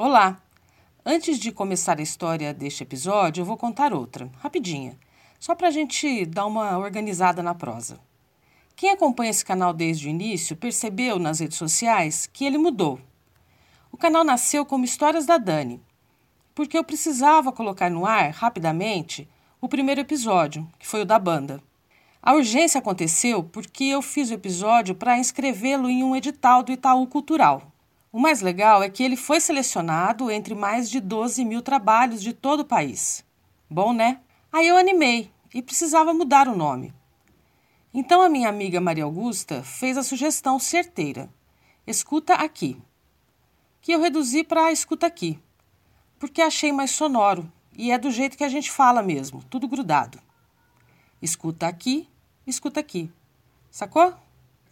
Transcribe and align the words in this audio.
Olá! 0.00 0.40
Antes 1.04 1.40
de 1.40 1.50
começar 1.50 1.98
a 1.98 2.02
história 2.02 2.54
deste 2.54 2.84
episódio, 2.84 3.40
eu 3.40 3.44
vou 3.44 3.56
contar 3.56 3.92
outra, 3.92 4.30
rapidinha, 4.38 4.96
só 5.40 5.56
para 5.56 5.66
a 5.66 5.70
gente 5.72 6.24
dar 6.24 6.46
uma 6.46 6.78
organizada 6.78 7.42
na 7.42 7.52
prosa. 7.52 7.98
Quem 8.76 8.90
acompanha 8.90 9.32
esse 9.32 9.44
canal 9.44 9.72
desde 9.72 10.06
o 10.06 10.08
início 10.08 10.54
percebeu 10.54 11.18
nas 11.18 11.40
redes 11.40 11.58
sociais 11.58 12.30
que 12.32 12.44
ele 12.44 12.56
mudou. 12.56 13.00
O 13.90 13.96
canal 13.96 14.22
nasceu 14.22 14.64
como 14.64 14.84
Histórias 14.84 15.26
da 15.26 15.36
Dani, 15.36 15.82
porque 16.54 16.78
eu 16.78 16.84
precisava 16.84 17.50
colocar 17.50 17.90
no 17.90 18.06
ar, 18.06 18.30
rapidamente, 18.30 19.28
o 19.60 19.68
primeiro 19.68 20.00
episódio, 20.00 20.64
que 20.78 20.86
foi 20.86 21.02
o 21.02 21.04
da 21.04 21.18
banda. 21.18 21.60
A 22.22 22.34
urgência 22.34 22.78
aconteceu 22.78 23.42
porque 23.42 23.86
eu 23.86 24.00
fiz 24.00 24.30
o 24.30 24.34
episódio 24.34 24.94
para 24.94 25.18
inscrevê-lo 25.18 25.90
em 25.90 26.04
um 26.04 26.14
edital 26.14 26.62
do 26.62 26.70
Itaú 26.70 27.04
Cultural. 27.08 27.72
O 28.10 28.18
mais 28.18 28.40
legal 28.40 28.82
é 28.82 28.88
que 28.88 29.02
ele 29.02 29.16
foi 29.16 29.38
selecionado 29.38 30.30
entre 30.30 30.54
mais 30.54 30.88
de 30.88 30.98
12 30.98 31.44
mil 31.44 31.60
trabalhos 31.60 32.22
de 32.22 32.32
todo 32.32 32.60
o 32.60 32.64
país. 32.64 33.22
Bom, 33.68 33.92
né? 33.92 34.20
Aí 34.50 34.66
eu 34.66 34.78
animei 34.78 35.30
e 35.52 35.60
precisava 35.60 36.14
mudar 36.14 36.48
o 36.48 36.56
nome. 36.56 36.94
Então 37.92 38.22
a 38.22 38.28
minha 38.28 38.48
amiga 38.48 38.80
Maria 38.80 39.04
Augusta 39.04 39.62
fez 39.62 39.98
a 39.98 40.02
sugestão 40.02 40.58
certeira: 40.58 41.28
escuta 41.86 42.34
aqui. 42.34 42.80
Que 43.82 43.92
eu 43.92 44.00
reduzi 44.00 44.42
para 44.42 44.72
escuta 44.72 45.06
aqui, 45.06 45.38
porque 46.18 46.40
achei 46.40 46.72
mais 46.72 46.90
sonoro 46.90 47.50
e 47.76 47.90
é 47.90 47.98
do 47.98 48.10
jeito 48.10 48.36
que 48.36 48.44
a 48.44 48.48
gente 48.48 48.70
fala 48.70 49.02
mesmo, 49.02 49.42
tudo 49.44 49.68
grudado. 49.68 50.18
Escuta 51.20 51.66
aqui, 51.66 52.08
escuta 52.46 52.80
aqui. 52.80 53.10
Sacou? 53.70 54.14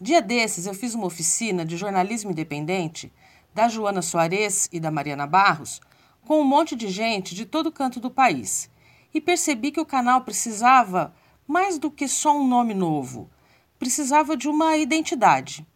Dia 0.01 0.21
desses 0.21 0.67
eu 0.67 0.75
fiz 0.75 0.95
uma 0.95 1.07
oficina 1.07 1.65
de 1.65 1.77
jornalismo 1.77 2.31
independente 2.31 3.13
da 3.57 3.69
Joana 3.69 4.03
Soares 4.03 4.69
e 4.71 4.79
da 4.79 4.91
Mariana 4.91 5.27
Barros, 5.27 5.81
com 6.27 6.43
um 6.43 6.45
monte 6.45 6.77
de 6.77 6.89
gente 6.89 7.35
de 7.35 7.47
todo 7.47 7.73
canto 7.73 7.99
do 7.99 8.11
país, 8.11 8.69
e 9.15 9.19
percebi 9.19 9.73
que 9.73 9.81
o 9.81 9.87
canal 9.87 10.21
precisava 10.21 11.15
mais 11.49 11.79
do 11.79 11.91
que 11.91 12.07
só 12.07 12.37
um 12.37 12.47
nome 12.47 12.75
novo, 12.75 13.31
precisava 13.79 14.37
de 14.37 14.47
uma 14.47 14.77
identidade. 14.77 15.67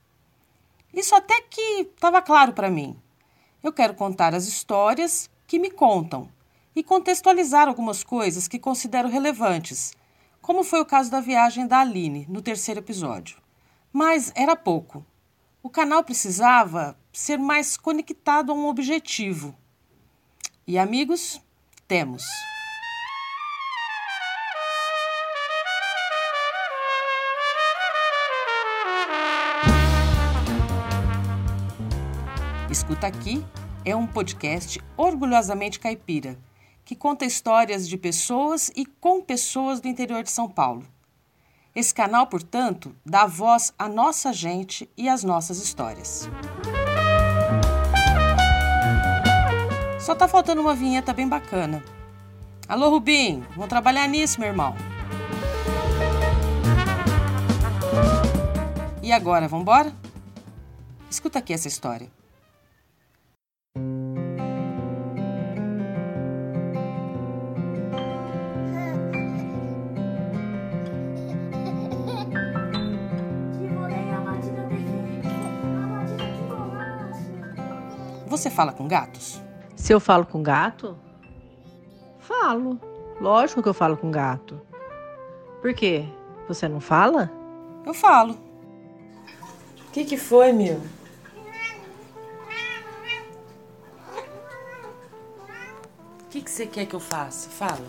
Isso 0.92 1.14
até 1.14 1.41
que 1.41 1.89
estava 1.95 2.20
claro 2.20 2.53
para 2.53 2.69
mim. 2.69 3.00
Eu 3.62 3.72
quero 3.72 3.94
contar 3.94 4.34
as 4.34 4.47
histórias 4.47 5.31
que 5.47 5.59
me 5.59 5.70
contam 5.70 6.28
e 6.77 6.83
contextualizar 6.83 7.67
algumas 7.67 8.05
coisas 8.05 8.47
que 8.47 8.59
considero 8.59 9.09
relevantes, 9.09 9.94
como 10.42 10.62
foi 10.62 10.83
o 10.83 10.87
caso 10.87 11.11
da 11.11 11.20
viagem 11.20 11.67
da 11.67 11.81
Aline 11.81 12.27
no 12.28 12.42
terceiro 12.42 12.81
episódio. 12.81 13.39
Mas 13.91 14.31
era 14.34 14.55
pouco. 14.55 15.03
O 15.62 15.70
canal 15.70 16.05
precisava 16.05 17.00
ser 17.20 17.38
mais 17.38 17.76
conectado 17.76 18.50
a 18.50 18.54
um 18.54 18.66
objetivo. 18.66 19.54
E 20.66 20.78
amigos, 20.78 21.38
temos. 21.86 22.24
Escuta 32.70 33.06
Aqui 33.06 33.44
é 33.84 33.94
um 33.94 34.06
podcast 34.06 34.80
orgulhosamente 34.96 35.78
caipira, 35.78 36.38
que 36.86 36.96
conta 36.96 37.26
histórias 37.26 37.86
de 37.86 37.98
pessoas 37.98 38.72
e 38.74 38.86
com 38.86 39.20
pessoas 39.20 39.78
do 39.78 39.88
interior 39.88 40.22
de 40.22 40.30
São 40.30 40.48
Paulo. 40.48 40.86
Esse 41.76 41.92
canal, 41.92 42.26
portanto, 42.28 42.96
dá 43.04 43.26
voz 43.26 43.74
à 43.78 43.88
nossa 43.88 44.32
gente 44.32 44.88
e 44.96 45.06
às 45.06 45.22
nossas 45.22 45.62
histórias. 45.62 46.28
Só 50.11 50.16
tá 50.16 50.27
faltando 50.27 50.61
uma 50.61 50.75
vinheta 50.75 51.12
bem 51.12 51.28
bacana. 51.28 51.84
Alô, 52.66 52.91
Rubim, 52.91 53.44
vamos 53.50 53.69
trabalhar 53.69 54.08
nisso, 54.08 54.41
meu 54.41 54.48
irmão. 54.48 54.75
E 59.00 59.12
agora, 59.12 59.47
vamos 59.47 59.62
embora? 59.62 59.93
Escuta 61.09 61.38
aqui 61.38 61.53
essa 61.53 61.69
história. 61.69 62.10
Você 78.27 78.50
fala 78.50 78.72
com 78.72 78.88
gatos? 78.88 79.41
Se 79.80 79.94
eu 79.94 79.98
falo 79.98 80.26
com 80.26 80.42
gato? 80.42 80.96
Falo. 82.18 82.78
Lógico 83.18 83.62
que 83.62 83.68
eu 83.68 83.74
falo 83.74 83.96
com 83.96 84.10
gato. 84.10 84.60
Por 85.62 85.72
quê? 85.72 86.04
Você 86.46 86.68
não 86.68 86.80
fala? 86.80 87.32
Eu 87.86 87.94
falo. 87.94 88.34
O 89.88 89.91
que, 89.91 90.04
que 90.04 90.18
foi, 90.18 90.52
meu? 90.52 90.78
O 96.20 96.28
que, 96.28 96.42
que 96.42 96.50
você 96.50 96.66
quer 96.66 96.84
que 96.84 96.94
eu 96.94 97.00
faça? 97.00 97.48
Fala. 97.48 97.86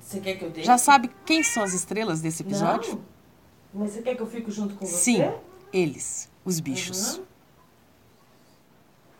Você 0.00 0.18
quer 0.18 0.38
que 0.38 0.44
eu 0.44 0.50
deixe? 0.50 0.66
Já 0.66 0.76
sabe 0.76 1.08
quem 1.24 1.44
são 1.44 1.62
as 1.62 1.72
estrelas 1.72 2.20
desse 2.20 2.42
episódio? 2.42 2.94
Não. 2.94 3.82
Mas 3.84 3.92
você 3.92 4.02
quer 4.02 4.16
que 4.16 4.22
eu 4.22 4.26
fique 4.26 4.50
junto 4.50 4.74
com 4.74 4.84
você? 4.84 4.96
Sim, 4.96 5.32
eles, 5.72 6.28
os 6.44 6.58
bichos. 6.58 7.18
Uhum. 7.18 7.28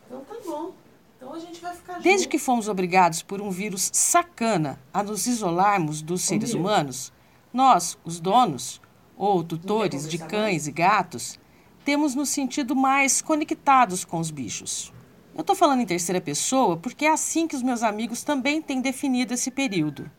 Então 0.08 0.24
tá 0.24 0.34
bom. 0.44 0.72
Então 1.16 1.34
a 1.34 1.38
gente 1.38 1.60
vai 1.60 1.74
ficar 1.74 2.00
Desde 2.00 2.24
junto. 2.24 2.30
que 2.30 2.38
fomos 2.38 2.68
obrigados 2.68 3.22
por 3.22 3.42
um 3.42 3.50
vírus 3.50 3.90
sacana 3.92 4.80
a 4.92 5.02
nos 5.02 5.26
isolarmos 5.26 6.00
dos 6.00 6.22
seres 6.22 6.54
humanos, 6.54 7.12
nós, 7.52 7.98
os 8.04 8.18
donos 8.18 8.80
ou 9.16 9.44
tutores 9.44 10.08
de 10.08 10.16
cães 10.16 10.66
e 10.66 10.72
gatos, 10.72 11.38
temos 11.84 12.14
nos 12.14 12.28
sentido 12.28 12.74
mais 12.74 13.20
conectados 13.20 14.04
com 14.04 14.18
os 14.18 14.30
bichos. 14.30 14.92
Eu 15.34 15.42
estou 15.42 15.54
falando 15.54 15.80
em 15.80 15.86
terceira 15.86 16.20
pessoa 16.20 16.76
porque 16.76 17.04
é 17.04 17.10
assim 17.10 17.46
que 17.46 17.56
os 17.56 17.62
meus 17.62 17.82
amigos 17.82 18.22
também 18.22 18.62
têm 18.62 18.80
definido 18.80 19.34
esse 19.34 19.50
período. 19.50 20.10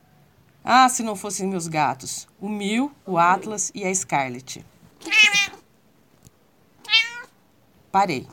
Ah, 0.63 0.87
se 0.89 1.01
não 1.01 1.15
fossem 1.15 1.47
meus 1.47 1.67
gatos, 1.67 2.27
o 2.39 2.49
Mil, 2.49 2.91
o 3.05 3.17
Atlas 3.17 3.71
e 3.73 3.85
a 3.85 3.95
Scarlet. 3.95 4.65
Parei. 7.91 8.27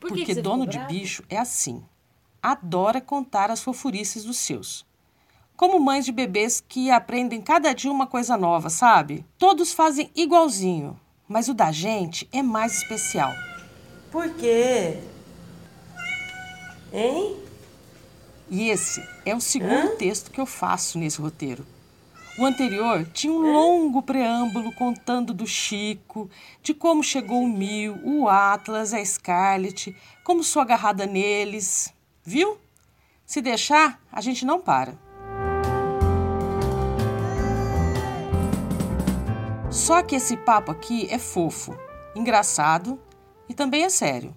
Por 0.00 0.08
que 0.08 0.16
Porque 0.16 0.34
que 0.34 0.40
dono 0.40 0.66
de 0.66 0.78
bicho 0.86 1.22
é 1.28 1.36
assim. 1.36 1.84
Adora 2.42 3.00
contar 3.00 3.50
as 3.50 3.62
fofurices 3.62 4.24
dos 4.24 4.38
seus. 4.38 4.86
Como 5.54 5.78
mães 5.78 6.06
de 6.06 6.10
bebês 6.10 6.64
que 6.66 6.90
aprendem 6.90 7.42
cada 7.42 7.74
dia 7.74 7.92
uma 7.92 8.06
coisa 8.06 8.34
nova, 8.34 8.70
sabe? 8.70 9.26
Todos 9.36 9.74
fazem 9.74 10.10
igualzinho, 10.16 10.98
mas 11.28 11.48
o 11.48 11.54
da 11.54 11.70
gente 11.70 12.26
é 12.32 12.42
mais 12.42 12.78
especial. 12.78 13.30
Por 14.10 14.30
quê? 14.30 14.98
Hein? 16.90 17.36
E 18.48 18.70
esse 18.70 19.06
é 19.24 19.36
o 19.36 19.40
segundo 19.40 19.96
texto 19.96 20.30
que 20.30 20.40
eu 20.40 20.46
faço 20.46 20.98
nesse 20.98 21.20
roteiro. 21.20 21.64
O 22.38 22.46
anterior 22.46 23.04
tinha 23.12 23.32
um 23.32 23.52
longo 23.52 24.02
preâmbulo 24.02 24.72
contando 24.72 25.34
do 25.34 25.46
Chico, 25.46 26.30
de 26.62 26.72
como 26.72 27.02
chegou 27.02 27.42
o 27.42 27.48
Mil, 27.48 27.98
o 28.04 28.28
Atlas, 28.28 28.94
a 28.94 29.04
Scarlet, 29.04 29.94
como 30.24 30.42
sou 30.42 30.62
agarrada 30.62 31.06
neles. 31.06 31.92
Viu? 32.24 32.58
Se 33.26 33.42
deixar, 33.42 34.00
a 34.10 34.20
gente 34.20 34.46
não 34.46 34.60
para. 34.60 34.98
Só 39.70 40.02
que 40.02 40.16
esse 40.16 40.36
papo 40.36 40.72
aqui 40.72 41.06
é 41.10 41.18
fofo, 41.18 41.76
engraçado 42.14 42.98
e 43.48 43.54
também 43.54 43.84
é 43.84 43.88
sério. 43.88 44.34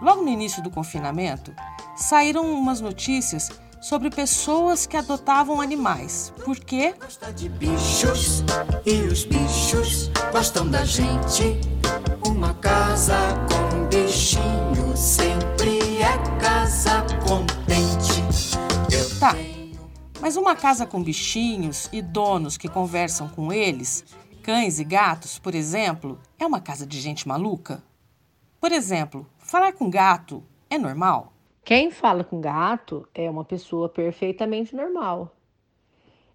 Logo 0.00 0.22
no 0.22 0.28
início 0.28 0.62
do 0.62 0.70
confinamento, 0.70 1.54
saíram 1.96 2.52
umas 2.52 2.80
notícias 2.80 3.50
sobre 3.80 4.10
pessoas 4.10 4.86
que 4.86 4.96
adotavam 4.96 5.60
animais. 5.60 6.32
Por 6.44 6.58
quê? 6.58 6.94
gosta 7.00 7.32
de 7.32 7.48
bichos 7.48 8.42
e 8.84 9.02
os 9.02 9.24
bichos 9.24 10.10
gostam 10.32 10.68
da 10.68 10.84
gente. 10.84 11.60
Uma 12.26 12.54
casa 12.54 13.16
com 13.48 13.86
bichinho 13.86 14.96
sempre 14.96 15.78
é 16.02 16.40
casa 16.40 17.04
contente. 17.26 18.56
Eu 18.90 19.18
Tá. 19.18 19.34
Mas 20.20 20.36
uma 20.36 20.56
casa 20.56 20.84
com 20.86 21.02
bichinhos 21.02 21.88
e 21.92 22.02
donos 22.02 22.56
que 22.56 22.68
conversam 22.68 23.28
com 23.28 23.52
eles, 23.52 24.04
cães 24.42 24.78
e 24.78 24.84
gatos, 24.84 25.38
por 25.38 25.54
exemplo, 25.54 26.18
é 26.38 26.46
uma 26.46 26.60
casa 26.60 26.86
de 26.86 27.00
gente 27.00 27.26
maluca? 27.26 27.82
Por 28.60 28.72
exemplo, 28.72 29.26
falar 29.38 29.72
com 29.72 29.88
gato 29.88 30.42
é 30.68 30.76
normal? 30.76 31.32
Quem 31.68 31.90
fala 31.90 32.24
com 32.24 32.40
gato 32.40 33.06
é 33.14 33.28
uma 33.28 33.44
pessoa 33.44 33.90
perfeitamente 33.90 34.74
normal. 34.74 35.36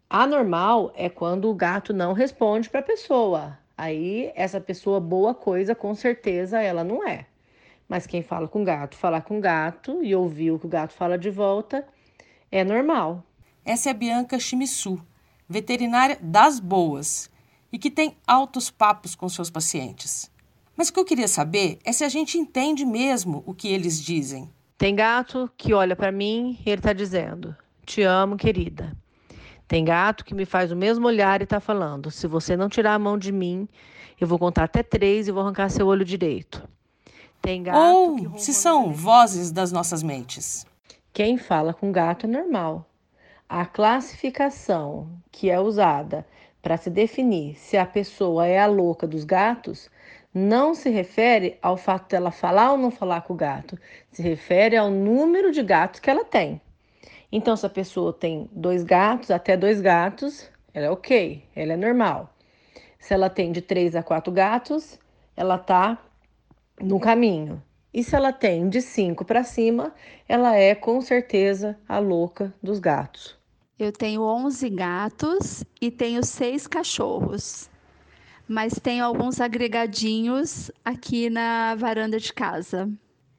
Anormal 0.07 0.93
é 0.95 1.09
quando 1.09 1.49
o 1.49 1.55
gato 1.55 1.91
não 1.91 2.13
responde 2.13 2.69
para 2.69 2.81
a 2.81 2.83
pessoa. 2.83 3.57
Aí 3.75 4.31
essa 4.35 4.61
pessoa 4.61 4.99
boa 4.99 5.33
coisa, 5.33 5.73
com 5.73 5.95
certeza 5.95 6.61
ela 6.61 6.83
não 6.83 7.03
é. 7.03 7.25
Mas 7.89 8.05
quem 8.05 8.21
fala 8.21 8.47
com 8.47 8.63
gato, 8.63 8.95
falar 8.95 9.21
com 9.21 9.41
gato 9.41 10.03
e 10.03 10.13
ouvir 10.13 10.51
o 10.51 10.59
que 10.59 10.67
o 10.67 10.69
gato 10.69 10.93
fala 10.93 11.17
de 11.17 11.31
volta 11.31 11.83
é 12.51 12.63
normal. 12.63 13.23
Essa 13.65 13.89
é 13.89 13.91
a 13.91 13.95
Bianca 13.95 14.37
Chimissu, 14.37 15.01
veterinária 15.49 16.19
das 16.21 16.59
boas 16.59 17.27
e 17.71 17.79
que 17.79 17.89
tem 17.89 18.15
altos 18.27 18.69
papos 18.69 19.15
com 19.15 19.27
seus 19.27 19.49
pacientes. 19.49 20.31
Mas 20.77 20.89
o 20.89 20.93
que 20.93 20.99
eu 20.99 21.05
queria 21.05 21.27
saber 21.27 21.79
é 21.83 21.91
se 21.91 22.03
a 22.03 22.09
gente 22.09 22.37
entende 22.37 22.85
mesmo 22.85 23.41
o 23.47 23.53
que 23.55 23.67
eles 23.67 23.99
dizem. 23.99 24.47
Tem 24.77 24.95
gato 24.95 25.49
que 25.57 25.73
olha 25.73 25.95
para 25.95 26.11
mim 26.11 26.57
e 26.65 26.69
ele 26.69 26.79
está 26.79 26.93
dizendo: 26.93 27.55
Te 27.85 28.01
amo, 28.01 28.35
querida. 28.35 28.95
Tem 29.67 29.83
gato 29.83 30.25
que 30.25 30.35
me 30.35 30.45
faz 30.45 30.71
o 30.71 30.75
mesmo 30.75 31.07
olhar 31.07 31.41
e 31.41 31.45
está 31.45 31.59
falando: 31.59 32.11
Se 32.11 32.27
você 32.27 32.57
não 32.57 32.69
tirar 32.69 32.93
a 32.93 32.99
mão 32.99 33.17
de 33.17 33.31
mim, 33.31 33.67
eu 34.19 34.27
vou 34.27 34.37
contar 34.37 34.65
até 34.65 34.83
três 34.83 35.27
e 35.27 35.31
vou 35.31 35.41
arrancar 35.41 35.69
seu 35.69 35.87
olho 35.87 36.05
direito. 36.05 36.67
Tem 37.41 37.63
gato 37.63 37.77
Ou 37.77 38.37
se 38.37 38.53
são 38.53 38.91
vozes 38.91 39.51
das 39.51 39.71
nossas 39.71 40.01
mentes. 40.01 40.65
Quem 41.11 41.37
fala 41.37 41.73
com 41.73 41.91
gato 41.91 42.25
é 42.25 42.29
normal. 42.29 42.89
A 43.49 43.65
classificação 43.65 45.09
que 45.31 45.49
é 45.49 45.59
usada 45.59 46.25
para 46.61 46.77
se 46.77 46.89
definir 46.89 47.55
se 47.55 47.77
a 47.77 47.85
pessoa 47.85 48.47
é 48.47 48.59
a 48.59 48.65
louca 48.65 49.05
dos 49.05 49.23
gatos 49.25 49.89
não 50.33 50.73
se 50.73 50.89
refere 50.89 51.57
ao 51.61 51.77
fato 51.77 52.09
dela 52.09 52.31
falar 52.31 52.71
ou 52.71 52.77
não 52.77 52.89
falar 52.89 53.21
com 53.21 53.33
o 53.33 53.37
gato, 53.37 53.77
se 54.11 54.21
refere 54.21 54.75
ao 54.75 54.89
número 54.89 55.51
de 55.51 55.61
gatos 55.61 55.99
que 55.99 56.09
ela 56.09 56.25
tem. 56.25 56.59
Então, 57.31 57.55
se 57.55 57.65
a 57.65 57.69
pessoa 57.69 58.11
tem 58.11 58.49
dois 58.51 58.83
gatos, 58.83 59.29
até 59.29 59.55
dois 59.55 59.79
gatos, 59.79 60.49
ela 60.73 60.87
é 60.87 60.89
ok, 60.89 61.43
ela 61.55 61.73
é 61.73 61.77
normal. 61.77 62.33
Se 62.97 63.13
ela 63.13 63.29
tem 63.29 63.51
de 63.51 63.61
três 63.61 63.95
a 63.95 64.01
quatro 64.01 64.31
gatos, 64.31 64.99
ela 65.35 65.57
tá 65.57 65.97
no 66.81 66.99
caminho. 66.99 67.61
E 67.93 68.03
se 68.03 68.15
ela 68.15 68.33
tem 68.33 68.69
de 68.69 68.81
cinco 68.81 69.23
para 69.23 69.43
cima, 69.43 69.93
ela 70.27 70.55
é 70.55 70.73
com 70.73 70.99
certeza 71.01 71.77
a 71.87 71.99
louca 71.99 72.53
dos 72.61 72.79
gatos. 72.79 73.37
Eu 73.77 73.91
tenho 73.91 74.21
11 74.23 74.69
gatos 74.69 75.63
e 75.81 75.91
tenho 75.91 76.23
seis 76.23 76.65
cachorros 76.65 77.69
mas 78.47 78.73
tenho 78.81 79.05
alguns 79.05 79.39
agregadinhos 79.39 80.71
aqui 80.83 81.29
na 81.29 81.75
varanda 81.75 82.19
de 82.19 82.33
casa. 82.33 82.89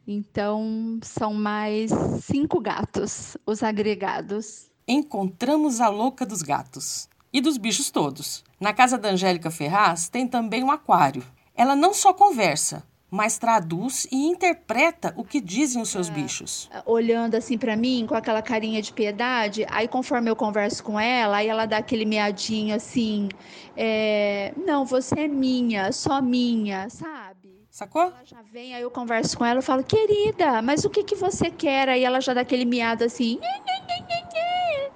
Então, 0.06 0.98
são 1.02 1.32
mais 1.32 1.90
cinco 2.22 2.60
gatos, 2.60 3.36
os 3.46 3.62
agregados. 3.62 4.70
Encontramos 4.86 5.80
a 5.80 5.88
louca 5.88 6.26
dos 6.26 6.42
gatos 6.42 7.08
e 7.32 7.40
dos 7.40 7.56
bichos 7.56 7.90
todos. 7.90 8.44
Na 8.60 8.72
casa 8.72 8.98
da 8.98 9.10
Angélica 9.10 9.50
Ferraz 9.50 10.08
tem 10.08 10.28
também 10.28 10.62
um 10.62 10.70
aquário. 10.70 11.24
Ela 11.54 11.74
não 11.74 11.94
só 11.94 12.12
conversa, 12.12 12.84
mas 13.14 13.38
traduz 13.38 14.08
e 14.11 14.26
interpreta 14.26 15.14
o 15.16 15.22
que 15.22 15.40
dizem 15.40 15.81
os 15.81 15.88
seus 15.88 16.11
é, 16.11 16.12
bichos. 16.12 16.69
Olhando 16.84 17.37
assim 17.37 17.56
para 17.56 17.76
mim 17.76 18.06
com 18.08 18.16
aquela 18.16 18.43
carinha 18.43 18.82
de 18.82 18.93
piedade, 18.93 19.64
aí 19.70 19.87
conforme 19.87 20.28
eu 20.28 20.34
converso 20.34 20.82
com 20.82 20.99
ela, 20.99 21.37
aí 21.37 21.46
ela 21.46 21.64
dá 21.64 21.76
aquele 21.76 22.05
meadinho 22.05 22.75
assim, 22.75 23.28
é, 23.76 24.52
não, 24.56 24.84
você 24.84 25.20
é 25.20 25.28
minha, 25.28 25.93
só 25.93 26.20
minha, 26.20 26.90
sabe? 26.90 27.55
Sacou? 27.70 28.02
Ela 28.02 28.25
já 28.25 28.43
vem, 28.52 28.75
aí 28.75 28.82
eu 28.82 28.90
converso 28.90 29.38
com 29.38 29.44
ela, 29.44 29.58
eu 29.58 29.62
falo, 29.62 29.84
querida, 29.84 30.60
mas 30.60 30.84
o 30.84 30.90
que 30.90 31.05
que 31.05 31.14
você 31.14 31.52
quer? 31.52 31.88
Aí 31.88 32.02
ela 32.02 32.20
já 32.20 32.34
dá 32.34 32.40
aquele 32.40 32.64
miado 32.64 33.05
assim. 33.05 33.38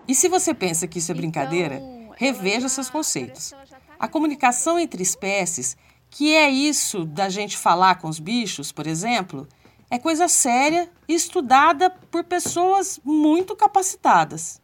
E 0.09 0.15
se 0.15 0.29
você 0.29 0.53
pensa 0.53 0.89
que 0.89 0.99
isso 0.99 1.13
é 1.13 1.15
brincadeira, 1.15 1.77
então, 1.77 2.11
reveja 2.17 2.63
já, 2.63 2.69
seus 2.69 2.91
conceitos. 2.91 3.51
Tá 3.51 3.79
A 3.97 4.09
comunicação 4.09 4.77
entre 4.77 5.05
espécies 5.05 5.77
que 6.11 6.35
é 6.35 6.51
isso 6.51 7.05
da 7.05 7.29
gente 7.29 7.57
falar 7.57 7.97
com 7.97 8.09
os 8.09 8.19
bichos, 8.19 8.73
por 8.73 8.87
exemplo, 8.87 9.47
é 9.91 9.99
coisa 9.99 10.29
séria 10.29 10.89
e 11.09 11.15
estudada 11.15 11.91
por 12.11 12.25
pessoas 12.25 13.01
muito 13.05 13.57
capacitadas. 13.57 14.61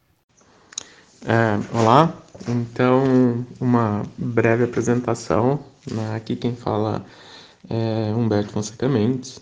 É, 1.26 1.58
olá, 1.74 2.12
então 2.46 3.46
uma 3.60 4.02
breve 4.18 4.64
apresentação. 4.64 5.60
Né? 5.90 6.14
Aqui 6.14 6.36
quem 6.36 6.54
fala 6.54 7.04
é 7.68 8.12
Humberto 8.14 8.52
Fonseca 8.52 8.88
Mendes. 8.88 9.40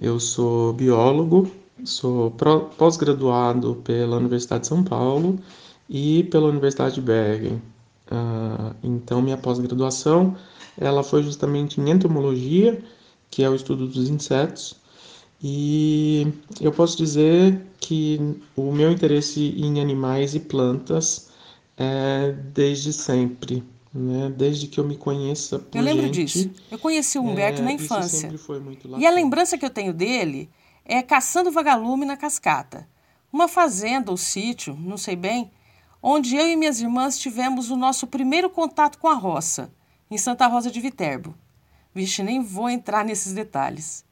Eu 0.00 0.20
sou 0.20 0.72
biólogo, 0.72 1.50
sou 1.84 2.30
pós-graduado 2.76 3.76
pela 3.84 4.16
Universidade 4.16 4.62
de 4.62 4.68
São 4.68 4.82
Paulo 4.82 5.38
e 5.88 6.24
pela 6.24 6.48
Universidade 6.48 6.96
de 6.96 7.00
Bergen. 7.00 7.62
Uh, 8.10 8.74
então, 8.82 9.22
minha 9.22 9.38
pós-graduação 9.38 10.36
ela 10.78 11.02
foi 11.02 11.22
justamente 11.22 11.80
em 11.80 11.90
entomologia, 11.90 12.82
que 13.30 13.42
é 13.42 13.48
o 13.48 13.54
estudo 13.54 13.86
dos 13.86 14.08
insetos. 14.08 14.76
E 15.42 16.26
eu 16.60 16.72
posso 16.72 16.96
dizer 16.96 17.60
que 17.78 18.18
o 18.56 18.72
meu 18.72 18.90
interesse 18.90 19.54
em 19.58 19.80
animais 19.80 20.34
e 20.34 20.40
plantas 20.40 21.28
é 21.76 22.32
desde 22.52 22.92
sempre, 22.92 23.62
né? 23.92 24.32
Desde 24.34 24.66
que 24.66 24.80
eu 24.80 24.84
me 24.84 24.96
conheça 24.96 25.58
por 25.58 25.76
Eu 25.76 25.84
lembro 25.84 26.06
gente, 26.06 26.24
disso. 26.24 26.50
Eu 26.70 26.78
conheci 26.78 27.18
o 27.18 27.22
Humberto 27.22 27.60
é, 27.60 27.64
na 27.64 27.72
infância. 27.72 28.32
E 28.98 29.06
a 29.06 29.10
lembrança 29.10 29.58
que 29.58 29.64
eu 29.64 29.70
tenho 29.70 29.92
dele 29.92 30.48
é 30.84 31.02
caçando 31.02 31.50
vagalume 31.50 32.06
na 32.06 32.16
cascata. 32.16 32.88
Uma 33.32 33.48
fazenda 33.48 34.10
ou 34.10 34.16
sítio, 34.16 34.76
não 34.80 34.96
sei 34.96 35.16
bem, 35.16 35.50
onde 36.00 36.36
eu 36.36 36.46
e 36.46 36.56
minhas 36.56 36.80
irmãs 36.80 37.18
tivemos 37.18 37.70
o 37.70 37.76
nosso 37.76 38.06
primeiro 38.06 38.48
contato 38.48 38.98
com 38.98 39.08
a 39.08 39.14
roça 39.14 39.70
em 40.14 40.18
Santa 40.18 40.46
Rosa 40.46 40.70
de 40.70 40.80
Viterbo. 40.80 41.34
Vixe, 41.92 42.22
nem 42.22 42.40
vou 42.40 42.70
entrar 42.70 43.04
nesses 43.04 43.32
detalhes. 43.32 44.04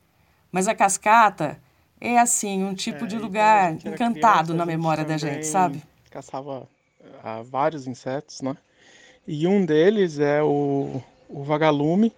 Mas 0.51 0.67
a 0.67 0.75
cascata 0.75 1.61
é 2.01 2.19
assim, 2.19 2.65
um 2.65 2.75
tipo 2.75 3.05
é, 3.05 3.07
de 3.07 3.17
lugar 3.17 3.73
encantado 3.75 4.49
criança, 4.49 4.55
na 4.55 4.67
memória 4.67 5.05
da 5.05 5.17
gente, 5.17 5.47
sabe? 5.47 5.81
Caçava 6.11 6.69
uh, 7.01 7.45
vários 7.45 7.87
insetos, 7.87 8.41
né? 8.41 8.57
E 9.27 9.47
um 9.47 9.65
deles 9.65 10.19
é 10.19 10.43
o, 10.43 11.01
o 11.29 11.45
vagalume, 11.45 12.13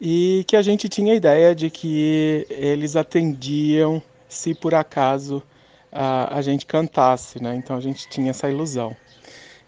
e 0.00 0.42
que 0.48 0.56
a 0.56 0.62
gente 0.62 0.88
tinha 0.88 1.12
a 1.12 1.16
ideia 1.16 1.54
de 1.54 1.68
que 1.68 2.46
eles 2.48 2.96
atendiam 2.96 4.02
se 4.30 4.54
por 4.54 4.74
acaso 4.74 5.42
uh, 5.92 6.32
a 6.32 6.40
gente 6.40 6.64
cantasse, 6.64 7.42
né? 7.42 7.54
Então 7.54 7.76
a 7.76 7.80
gente 7.80 8.08
tinha 8.08 8.30
essa 8.30 8.48
ilusão. 8.48 8.96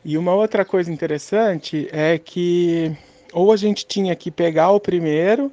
E 0.03 0.17
uma 0.17 0.35
outra 0.35 0.65
coisa 0.65 0.91
interessante 0.91 1.87
é 1.93 2.19
que 2.19 2.97
ou 3.33 3.53
a 3.53 3.57
gente 3.57 3.87
tinha 3.87 4.15
que 4.15 4.31
pegar 4.31 4.71
o 4.71 4.81
primeiro, 4.81 5.51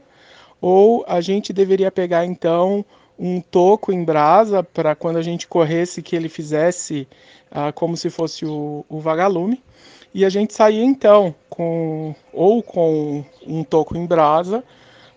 ou 0.61 1.05
a 1.07 1.21
gente 1.21 1.53
deveria 1.53 1.91
pegar 1.91 2.25
então 2.25 2.85
um 3.17 3.41
toco 3.41 3.91
em 3.91 4.03
brasa 4.03 4.63
para 4.63 4.95
quando 4.95 5.17
a 5.17 5.21
gente 5.21 5.47
corresse 5.47 6.01
que 6.01 6.15
ele 6.15 6.29
fizesse 6.29 7.07
ah, 7.51 7.71
como 7.71 7.97
se 7.97 8.09
fosse 8.09 8.45
o, 8.45 8.85
o 8.87 8.99
vagalume. 8.99 9.61
E 10.13 10.25
a 10.25 10.29
gente 10.29 10.53
saía 10.53 10.83
então 10.83 11.35
com 11.49 12.15
ou 12.33 12.63
com 12.63 13.23
um 13.45 13.63
toco 13.63 13.95
em 13.95 14.05
brasa 14.05 14.63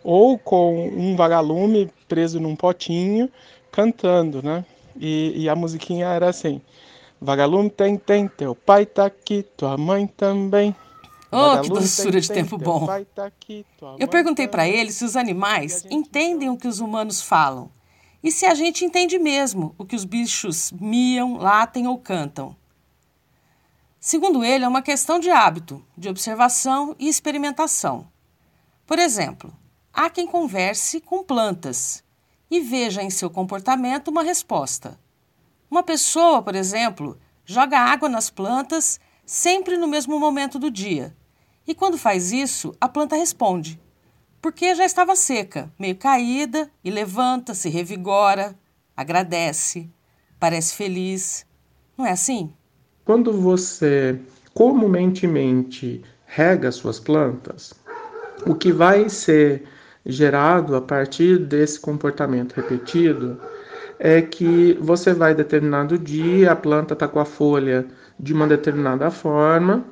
ou 0.05 0.39
com 0.39 0.89
um 0.89 1.17
vagalume 1.17 1.91
preso 2.09 2.41
num 2.41 2.57
potinho 2.57 3.31
cantando, 3.71 4.43
né? 4.43 4.65
E, 5.01 5.45
e 5.45 5.49
a 5.49 5.57
musiquinha 5.57 6.09
era 6.09 6.29
assim: 6.29 6.61
Vagalume 7.21 7.71
tem, 7.71 7.97
tem, 7.97 8.29
teu 8.29 8.55
pai 8.55 8.85
tá 8.85 9.07
aqui, 9.07 9.45
tua 9.57 9.79
mãe 9.79 10.07
também. 10.07 10.75
Oh, 11.35 11.63
que 11.63 11.71
doçura 11.71 12.21
de 12.21 12.29
tempo 12.29 12.59
bom! 12.59 12.87
Eu 13.99 14.07
perguntei 14.07 14.47
para 14.47 14.69
ele 14.69 14.93
se 14.93 15.03
os 15.03 15.17
animais 15.17 15.83
entendem 15.91 16.51
o 16.51 16.59
que 16.59 16.69
os 16.69 16.79
humanos 16.79 17.23
falam 17.23 17.71
e 18.23 18.31
se 18.31 18.45
a 18.45 18.55
gente 18.55 18.85
entende 18.85 19.19
mesmo 19.19 19.75
o 19.79 19.87
que 19.87 19.97
os 19.97 20.05
bichos 20.05 20.71
miam, 20.73 21.39
latem 21.39 21.87
ou 21.87 21.97
cantam. 21.97 22.55
Segundo 23.99 24.45
ele, 24.45 24.65
é 24.65 24.69
uma 24.69 24.83
questão 24.83 25.19
de 25.19 25.31
hábito, 25.31 25.83
de 25.97 26.11
observação 26.11 26.95
e 26.99 27.09
experimentação. 27.09 28.07
Por 28.87 28.99
exemplo, 28.99 29.57
há 29.91 30.11
quem 30.11 30.27
converse 30.27 31.01
com 31.01 31.25
plantas 31.25 32.05
e 32.51 32.61
veja 32.61 33.03
em 33.03 33.09
seu 33.09 33.31
comportamento 33.31 34.09
uma 34.09 34.23
resposta. 34.23 35.01
Uma 35.71 35.83
pessoa, 35.83 36.43
por 36.43 36.55
exemplo, 36.55 37.19
joga 37.47 37.79
água 37.79 38.09
nas 38.09 38.29
plantas 38.29 39.01
sempre 39.25 39.79
no 39.79 39.89
mesmo 39.89 40.21
momento 40.21 40.59
do 40.59 40.71
dia 40.71 41.17
e 41.67 41.75
quando 41.75 41.97
faz 41.97 42.33
isso, 42.33 42.75
a 42.81 42.89
planta 42.89 43.15
responde, 43.17 43.81
porque 44.41 44.75
já 44.75 44.85
estava 44.85 45.15
seca, 45.15 45.73
meio 45.79 45.97
caída, 45.97 46.69
e 46.83 46.91
levanta, 46.91 47.55
se 47.55 47.69
revigora, 47.69 48.59
agradece, 48.97 49.89
parece 50.41 50.75
feliz. 50.75 51.47
Não 51.97 52.05
é 52.05 52.11
assim? 52.11 52.53
Quando 53.05 53.33
você 53.33 54.19
comumente 54.55 56.03
rega 56.27 56.73
suas 56.73 56.99
plantas, 56.99 57.73
o 58.47 58.55
que 58.55 58.73
vai 58.73 59.09
ser 59.09 59.65
gerado 60.05 60.75
a 60.75 60.81
partir 60.81 61.39
desse 61.39 61.79
comportamento 61.79 62.55
repetido 62.55 63.41
é 63.99 64.21
que 64.21 64.77
você 64.81 65.15
vai 65.15 65.33
determinado 65.33 65.97
dia, 65.97 66.51
a 66.51 66.57
planta 66.57 66.95
está 66.95 67.07
com 67.07 67.21
a 67.21 67.25
folha 67.25 67.87
de 68.19 68.33
uma 68.33 68.49
determinada 68.49 69.11
forma 69.13 69.85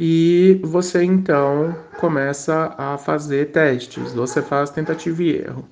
e 0.00 0.60
você 0.62 1.02
então 1.02 1.76
começa 1.98 2.72
a 2.78 2.96
fazer 2.96 3.50
testes, 3.50 4.14
você 4.14 4.40
faz 4.40 4.70
tentativa 4.70 5.20
e 5.24 5.30
erro. 5.38 5.68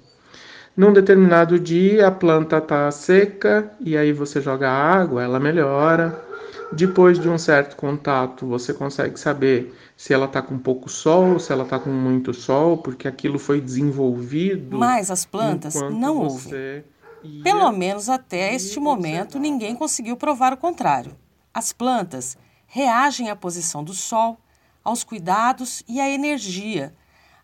Num 0.77 0.93
determinado 0.93 1.61
dia 1.61 2.09
a 2.09 2.11
planta 2.11 2.59
está 2.59 2.91
seca 2.91 3.71
e 3.79 3.97
aí 3.97 4.13
você 4.13 4.41
joga 4.41 4.69
água, 4.69 5.23
ela 5.23 5.39
melhora. 5.39 6.21
Depois 6.73 7.21
de 7.21 7.29
um 7.29 7.39
certo 7.39 7.77
contato, 7.77 8.45
você 8.49 8.75
consegue 8.75 9.19
saber 9.19 9.73
se 9.97 10.13
ela 10.13 10.27
está 10.27 10.43
com 10.43 10.59
pouco 10.59 10.91
sol, 10.91 11.39
se 11.39 11.53
ela 11.53 11.63
está 11.63 11.79
com 11.79 11.91
muito 11.91 12.35
sol, 12.35 12.79
porque 12.79 13.07
aquilo 13.07 13.39
foi 13.39 13.61
desenvolvido. 13.61 14.77
Mas 14.77 15.09
as 15.09 15.25
plantas 15.25 15.81
não 15.93 16.19
ouvem. 16.19 16.83
Pelo 17.45 17.71
menos 17.71 18.09
até 18.09 18.53
este 18.53 18.81
momento, 18.81 19.39
ninguém 19.39 19.77
conseguiu 19.77 20.17
provar 20.17 20.53
o 20.53 20.57
contrário. 20.57 21.13
As 21.55 21.73
plantas 21.73 22.37
reagem 22.77 23.31
à 23.31 23.35
posição 23.35 23.83
do 23.83 23.95
sol, 23.95 24.37
aos 24.85 25.03
cuidados 25.03 25.83
e 25.89 25.99
à 25.99 26.11
energia, 26.11 26.95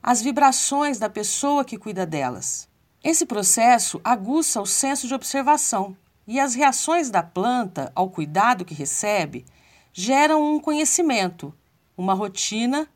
às 0.02 0.20
vibrações 0.20 0.98
da 0.98 1.08
pessoa 1.08 1.64
que 1.64 1.78
cuida 1.78 2.04
delas. 2.04 2.68
Esse 3.02 3.24
processo 3.24 3.98
aguça 4.04 4.60
o 4.60 4.66
senso 4.66 5.08
de 5.08 5.14
observação 5.14 5.96
e 6.26 6.38
as 6.38 6.54
reações 6.54 7.08
da 7.08 7.22
planta 7.22 7.90
ao 7.94 8.10
cuidado 8.10 8.62
que 8.62 8.74
recebe 8.74 9.46
geram 9.90 10.54
um 10.54 10.60
conhecimento, 10.60 11.50
uma 11.96 12.12
rotina 12.12 12.86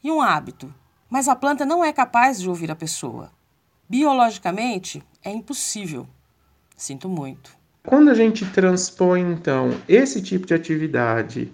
e 0.00 0.12
um 0.12 0.20
hábito. 0.20 0.72
Mas 1.08 1.26
a 1.26 1.34
planta 1.34 1.66
não 1.66 1.84
é 1.84 1.92
capaz 1.92 2.40
de 2.40 2.48
ouvir 2.48 2.70
a 2.70 2.76
pessoa. 2.76 3.32
Biologicamente, 3.88 5.02
é 5.24 5.30
impossível. 5.32 6.06
Sinto 6.76 7.08
muito. 7.08 7.58
Quando 7.84 8.10
a 8.10 8.14
gente 8.14 8.46
transpõe, 8.46 9.22
então, 9.22 9.70
esse 9.88 10.22
tipo 10.22 10.46
de 10.46 10.54
atividade 10.54 11.52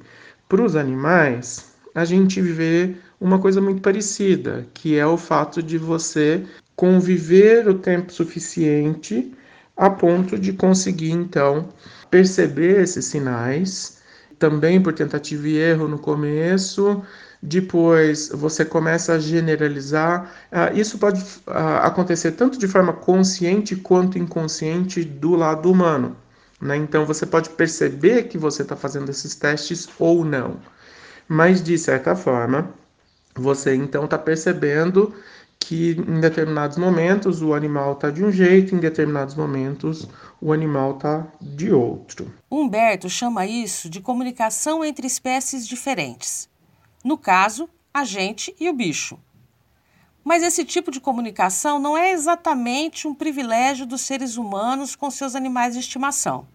para 0.48 0.62
os 0.62 0.76
animais, 0.76 1.74
a 1.94 2.04
gente 2.04 2.40
vê 2.40 2.94
uma 3.20 3.38
coisa 3.38 3.60
muito 3.60 3.80
parecida, 3.80 4.66
que 4.74 4.96
é 4.96 5.06
o 5.06 5.16
fato 5.16 5.62
de 5.62 5.78
você 5.78 6.44
conviver 6.74 7.66
o 7.68 7.74
tempo 7.74 8.12
suficiente 8.12 9.32
a 9.76 9.90
ponto 9.90 10.38
de 10.38 10.52
conseguir 10.52 11.10
então 11.10 11.68
perceber 12.10 12.80
esses 12.80 13.04
sinais, 13.06 13.98
também 14.38 14.80
por 14.80 14.92
tentativa 14.92 15.48
e 15.48 15.56
erro 15.56 15.88
no 15.88 15.98
começo, 15.98 17.02
depois 17.42 18.30
você 18.32 18.64
começa 18.64 19.14
a 19.14 19.18
generalizar. 19.18 20.30
Uh, 20.52 20.78
isso 20.78 20.98
pode 20.98 21.20
uh, 21.20 21.82
acontecer 21.82 22.32
tanto 22.32 22.58
de 22.58 22.66
forma 22.66 22.92
consciente 22.92 23.76
quanto 23.76 24.18
inconsciente 24.18 25.04
do 25.04 25.34
lado 25.34 25.70
humano. 25.70 26.16
Né? 26.60 26.76
Então 26.76 27.04
você 27.04 27.26
pode 27.26 27.50
perceber 27.50 28.24
que 28.24 28.38
você 28.38 28.62
está 28.62 28.74
fazendo 28.76 29.10
esses 29.10 29.34
testes 29.34 29.88
ou 29.98 30.24
não 30.24 30.58
mas 31.28 31.62
de 31.62 31.76
certa 31.78 32.14
forma 32.14 32.74
você 33.34 33.74
então 33.74 34.04
está 34.04 34.18
percebendo 34.18 35.14
que 35.58 35.92
em 35.92 36.20
determinados 36.20 36.78
momentos 36.78 37.42
o 37.42 37.52
animal 37.52 37.92
está 37.92 38.10
de 38.10 38.24
um 38.24 38.30
jeito, 38.30 38.74
em 38.74 38.78
determinados 38.78 39.34
momentos 39.34 40.08
o 40.40 40.52
animal 40.52 40.92
está 40.92 41.26
de 41.40 41.72
outro. 41.72 42.32
Humberto 42.50 43.08
chama 43.10 43.46
isso 43.46 43.90
de 43.90 44.00
comunicação 44.00 44.84
entre 44.84 45.06
espécies 45.06 45.66
diferentes. 45.66 46.48
No 47.02 47.18
caso, 47.18 47.68
a 47.92 48.04
gente 48.04 48.54
e 48.60 48.68
o 48.68 48.72
bicho. 48.72 49.18
Mas 50.26 50.42
esse 50.42 50.64
tipo 50.64 50.90
de 50.90 50.98
comunicação 50.98 51.78
não 51.78 51.96
é 51.96 52.10
exatamente 52.10 53.06
um 53.06 53.14
privilégio 53.14 53.86
dos 53.86 54.00
seres 54.00 54.36
humanos 54.36 54.96
com 54.96 55.08
seus 55.08 55.36
animais 55.36 55.74
de 55.74 55.78
estimação. 55.78 56.48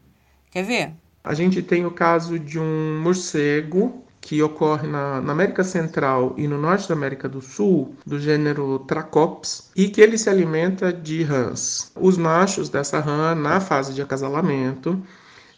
Quer 0.51 0.63
ver? 0.63 0.91
A 1.23 1.33
gente 1.33 1.63
tem 1.63 1.85
o 1.85 1.91
caso 1.91 2.37
de 2.37 2.59
um 2.59 2.99
morcego 3.01 4.03
que 4.19 4.43
ocorre 4.43 4.89
na, 4.89 5.21
na, 5.21 5.31
América 5.31 5.63
Central 5.63 6.35
e 6.37 6.49
no 6.49 6.57
norte 6.57 6.89
da 6.89 6.95
América 6.95 7.29
do 7.29 7.39
Sul, 7.39 7.95
do 8.05 8.19
gênero 8.19 8.79
Tracops, 8.79 9.71
e 9.73 9.87
que 9.87 10.01
ele 10.01 10.17
se 10.17 10.29
alimenta 10.29 10.91
de 10.91 11.23
rãs. 11.23 11.93
Os 11.95 12.17
machos 12.17 12.67
dessa 12.67 12.99
rã, 12.99 13.33
na 13.33 13.61
fase 13.61 13.93
de 13.93 14.01
acasalamento, 14.01 15.01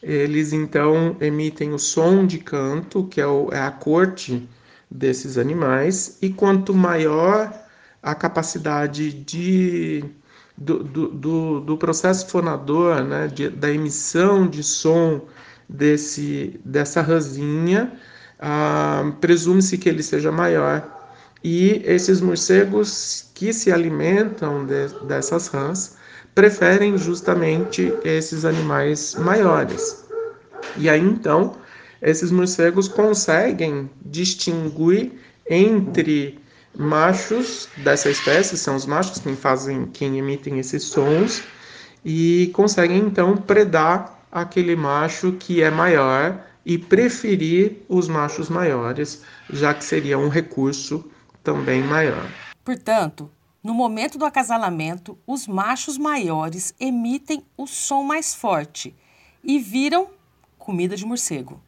eles 0.04 0.54
então 0.54 1.18
emitem 1.20 1.74
o 1.74 1.80
som 1.80 2.28
de 2.28 2.38
canto, 2.38 3.08
que 3.08 3.20
é, 3.20 3.26
o, 3.26 3.50
é 3.52 3.60
a 3.60 3.72
corte 3.72 4.48
desses 4.90 5.40
animais, 5.40 6.20
e 6.22 6.30
quanto 6.30 6.76
maior 6.76 7.63
a 8.04 8.14
capacidade 8.14 9.14
de 9.14 10.04
do, 10.58 10.84
do, 10.84 11.60
do, 11.62 11.78
processo 11.78 12.28
fonador, 12.28 13.04
né, 13.04 13.28
de, 13.28 13.50
da 13.50 13.72
emissão 13.72 14.48
de 14.48 14.62
som 14.62 15.22
desse, 15.68 16.60
dessa 16.64 17.02
rãzinha, 17.02 17.92
ah, 18.40 19.14
presume-se 19.20 19.78
que 19.78 19.90
ele 19.90 20.04
seja 20.04 20.32
maior. 20.32 20.88
E 21.44 21.82
esses 21.86 22.22
morcegos 22.22 23.30
que 23.34 23.52
se 23.52 23.72
alimentam 23.72 24.66
de, 24.66 24.90
dessas 25.08 25.48
rãs 25.48 25.98
preferem 26.36 26.98
justamente 26.98 27.94
esses 28.04 28.46
animais 28.46 29.16
maiores. 29.16 30.06
E 30.78 30.90
aí 30.90 31.02
então, 31.02 31.56
esses 32.02 32.32
morcegos 32.32 32.88
conseguem 32.88 33.90
distinguir 34.06 35.14
entre 35.50 36.43
machos 36.78 37.70
dessa 37.78 38.10
espécie, 38.10 38.58
são 38.58 38.76
os 38.76 38.86
machos 38.86 39.20
quem 39.20 39.36
fazem, 39.36 39.86
quem 39.88 40.18
emitem 40.18 40.60
esses 40.60 40.84
sons, 40.84 41.44
e 42.04 42.52
conseguem 42.54 42.98
então 42.98 43.38
predar 43.38 44.20
aquele 44.32 44.76
macho 44.76 45.34
que 45.34 45.62
é 45.62 45.70
maior 45.70 46.44
e 46.66 46.78
preferir 46.78 47.84
os 47.88 48.08
machos 48.08 48.50
maiores, 48.50 49.22
já 49.50 49.74
que 49.74 49.84
seria 49.84 50.18
um 50.18 50.30
recurso 50.30 51.10
também 51.44 51.84
maior. 51.84 52.26
Portanto, 52.64 53.30
no 53.64 53.74
momento 53.74 54.18
do 54.18 54.26
acasalamento, 54.26 55.18
os 55.28 55.48
machos 55.48 55.98
maiores 55.98 56.74
emitem 56.80 57.46
o 57.56 57.68
som 57.68 58.04
mais 58.04 58.34
forte 58.34 58.96
e 59.44 59.60
viram 59.60 60.08
comida 60.58 60.96
de 60.96 61.06
morcego 61.06 61.62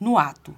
no 0.00 0.16
ato. 0.16 0.54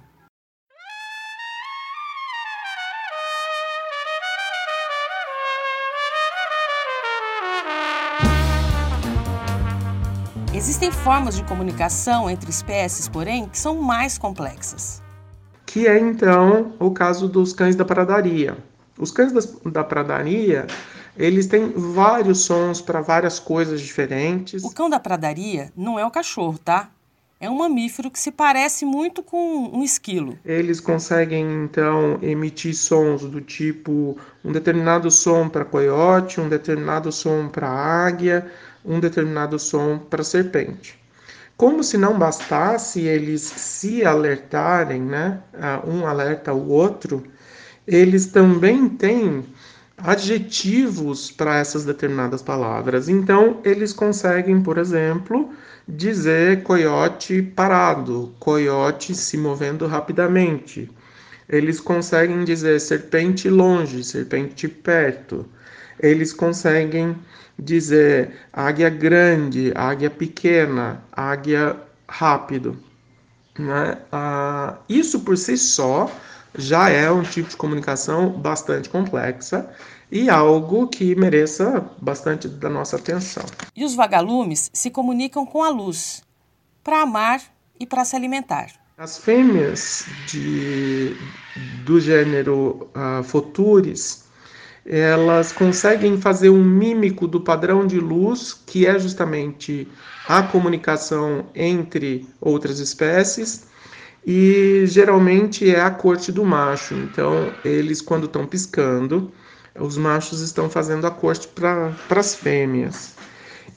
Existem 10.61 10.91
formas 10.91 11.35
de 11.35 11.43
comunicação 11.45 12.29
entre 12.29 12.51
espécies, 12.51 13.09
porém, 13.09 13.49
que 13.49 13.57
são 13.57 13.81
mais 13.81 14.19
complexas. 14.19 15.01
Que 15.65 15.87
é 15.87 15.97
então 15.97 16.73
o 16.77 16.91
caso 16.91 17.27
dos 17.27 17.51
cães 17.51 17.75
da 17.75 17.83
pradaria. 17.83 18.55
Os 18.95 19.09
cães 19.09 19.33
da 19.65 19.83
pradaria, 19.83 20.67
eles 21.17 21.47
têm 21.47 21.73
vários 21.75 22.41
sons 22.41 22.79
para 22.79 23.01
várias 23.01 23.39
coisas 23.39 23.81
diferentes. 23.81 24.63
O 24.63 24.69
cão 24.69 24.87
da 24.87 24.99
pradaria 24.99 25.71
não 25.75 25.97
é 25.97 26.05
o 26.05 26.11
cachorro, 26.11 26.59
tá? 26.59 26.91
É 27.39 27.49
um 27.49 27.57
mamífero 27.57 28.11
que 28.11 28.19
se 28.19 28.31
parece 28.31 28.85
muito 28.85 29.23
com 29.23 29.75
um 29.75 29.81
esquilo. 29.81 30.37
Eles 30.45 30.79
conseguem 30.79 31.43
então 31.63 32.19
emitir 32.21 32.75
sons 32.75 33.23
do 33.23 33.41
tipo 33.41 34.15
um 34.45 34.51
determinado 34.51 35.09
som 35.09 35.49
para 35.49 35.65
coiote, 35.65 36.39
um 36.39 36.47
determinado 36.47 37.11
som 37.11 37.47
para 37.47 37.67
águia, 37.67 38.45
um 38.83 38.99
determinado 38.99 39.57
som 39.59 39.97
para 39.97 40.21
a 40.21 40.25
serpente. 40.25 40.99
Como 41.57 41.83
se 41.83 41.97
não 41.97 42.17
bastasse 42.17 43.01
eles 43.01 43.41
se 43.41 44.03
alertarem, 44.03 45.01
né? 45.01 45.39
Um 45.85 46.07
alerta 46.07 46.53
o 46.53 46.69
outro, 46.69 47.23
eles 47.85 48.25
também 48.27 48.89
têm 48.89 49.45
adjetivos 49.97 51.29
para 51.29 51.59
essas 51.59 51.85
determinadas 51.85 52.41
palavras. 52.41 53.07
Então, 53.07 53.59
eles 53.63 53.93
conseguem, 53.93 54.63
por 54.63 54.79
exemplo, 54.79 55.51
dizer 55.87 56.63
coiote 56.63 57.43
parado, 57.43 58.33
coiote 58.39 59.13
se 59.13 59.37
movendo 59.37 59.85
rapidamente. 59.85 60.89
Eles 61.47 61.79
conseguem 61.79 62.43
dizer 62.43 62.79
serpente 62.79 63.47
longe, 63.49 64.03
serpente 64.03 64.67
perto. 64.67 65.45
Eles 65.99 66.33
conseguem 66.33 67.15
dizer 67.57 68.47
águia 68.51 68.89
grande, 68.89 69.71
águia 69.75 70.09
pequena, 70.09 71.03
águia 71.11 71.77
rápido. 72.07 72.77
Né? 73.57 73.97
Ah, 74.11 74.77
isso 74.87 75.21
por 75.21 75.37
si 75.37 75.57
só 75.57 76.09
já 76.57 76.89
é 76.89 77.09
um 77.09 77.23
tipo 77.23 77.49
de 77.49 77.55
comunicação 77.55 78.29
bastante 78.29 78.89
complexa 78.89 79.69
e 80.11 80.29
algo 80.29 80.87
que 80.87 81.15
mereça 81.15 81.85
bastante 82.01 82.47
da 82.47 82.69
nossa 82.69 82.97
atenção. 82.97 83.45
E 83.75 83.85
os 83.85 83.95
vagalumes 83.95 84.69
se 84.73 84.89
comunicam 84.89 85.45
com 85.45 85.63
a 85.63 85.69
luz 85.69 86.21
para 86.83 87.01
amar 87.01 87.41
e 87.79 87.85
para 87.85 88.03
se 88.03 88.15
alimentar. 88.15 88.67
As 88.97 89.17
fêmeas 89.17 90.05
de, 90.27 91.15
do 91.85 91.99
gênero 91.99 92.89
uh, 92.93 93.23
elas 94.85 95.51
conseguem 95.51 96.19
fazer 96.19 96.49
um 96.49 96.63
mímico 96.63 97.27
do 97.27 97.39
padrão 97.39 97.85
de 97.85 97.99
luz, 97.99 98.53
que 98.65 98.85
é 98.85 98.97
justamente 98.97 99.87
a 100.27 100.41
comunicação 100.41 101.45
entre 101.53 102.27
outras 102.39 102.79
espécies, 102.79 103.67
e 104.25 104.83
geralmente 104.85 105.69
é 105.69 105.81
a 105.81 105.91
corte 105.91 106.31
do 106.31 106.43
macho. 106.43 106.95
Então, 106.95 107.51
eles, 107.63 108.01
quando 108.01 108.25
estão 108.25 108.45
piscando, 108.45 109.31
os 109.79 109.97
machos 109.97 110.41
estão 110.41 110.69
fazendo 110.69 111.07
a 111.07 111.11
corte 111.11 111.47
para 111.47 111.93
as 112.09 112.35
fêmeas. 112.35 113.15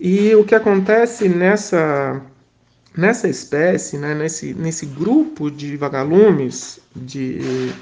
E 0.00 0.34
o 0.34 0.44
que 0.44 0.54
acontece 0.54 1.28
nessa, 1.28 2.20
nessa 2.96 3.28
espécie, 3.28 3.96
né, 3.96 4.14
nesse, 4.14 4.52
nesse 4.54 4.86
grupo 4.86 5.50
de 5.50 5.76
vagalumes, 5.76 6.80
de, 6.94 7.72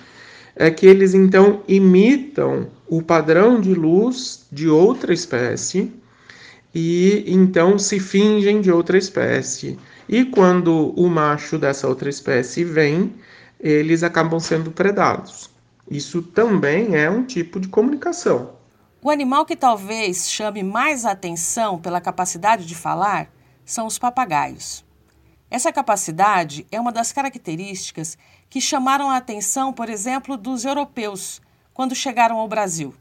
é 0.54 0.70
que 0.70 0.86
eles 0.86 1.14
então 1.14 1.62
imitam 1.66 2.68
o 2.88 3.02
padrão 3.02 3.60
de 3.60 3.74
luz 3.74 4.46
de 4.52 4.68
outra 4.68 5.12
espécie 5.12 5.92
e 6.74 7.24
então 7.26 7.78
se 7.78 7.98
fingem 7.98 8.60
de 8.60 8.70
outra 8.70 8.96
espécie. 8.96 9.78
E 10.08 10.24
quando 10.24 10.92
o 10.96 11.08
macho 11.08 11.58
dessa 11.58 11.88
outra 11.88 12.08
espécie 12.08 12.64
vem, 12.64 13.14
eles 13.60 14.02
acabam 14.02 14.40
sendo 14.40 14.70
predados. 14.70 15.50
Isso 15.90 16.22
também 16.22 16.96
é 16.96 17.10
um 17.10 17.24
tipo 17.24 17.60
de 17.60 17.68
comunicação. 17.68 18.54
O 19.00 19.10
animal 19.10 19.44
que 19.44 19.56
talvez 19.56 20.30
chame 20.30 20.62
mais 20.62 21.04
atenção 21.04 21.78
pela 21.78 22.00
capacidade 22.00 22.64
de 22.66 22.74
falar 22.74 23.28
são 23.64 23.86
os 23.86 23.98
papagaios. 23.98 24.84
Essa 25.50 25.72
capacidade 25.72 26.66
é 26.70 26.80
uma 26.80 26.92
das 26.92 27.12
características 27.12 28.16
que 28.52 28.60
chamaram 28.60 29.08
a 29.08 29.16
atenção, 29.16 29.72
por 29.72 29.88
exemplo, 29.88 30.36
dos 30.36 30.66
europeus 30.66 31.40
quando 31.72 31.94
chegaram 31.94 32.38
ao 32.38 32.46
Brasil. 32.46 32.94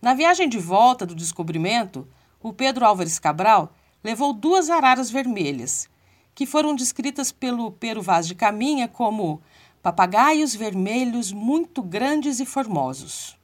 Na 0.00 0.14
viagem 0.14 0.48
de 0.48 0.60
volta 0.60 1.04
do 1.04 1.12
descobrimento, 1.12 2.06
o 2.40 2.52
Pedro 2.52 2.86
Álvares 2.86 3.18
Cabral 3.18 3.74
levou 4.04 4.32
duas 4.32 4.70
araras 4.70 5.10
vermelhas, 5.10 5.90
que 6.36 6.46
foram 6.46 6.72
descritas 6.72 7.32
pelo 7.32 7.72
Pero 7.72 8.00
Vaz 8.00 8.28
de 8.28 8.36
Caminha 8.36 8.86
como 8.86 9.42
papagaios 9.82 10.54
vermelhos 10.54 11.32
muito 11.32 11.82
grandes 11.82 12.38
e 12.38 12.46
formosos. 12.46 13.36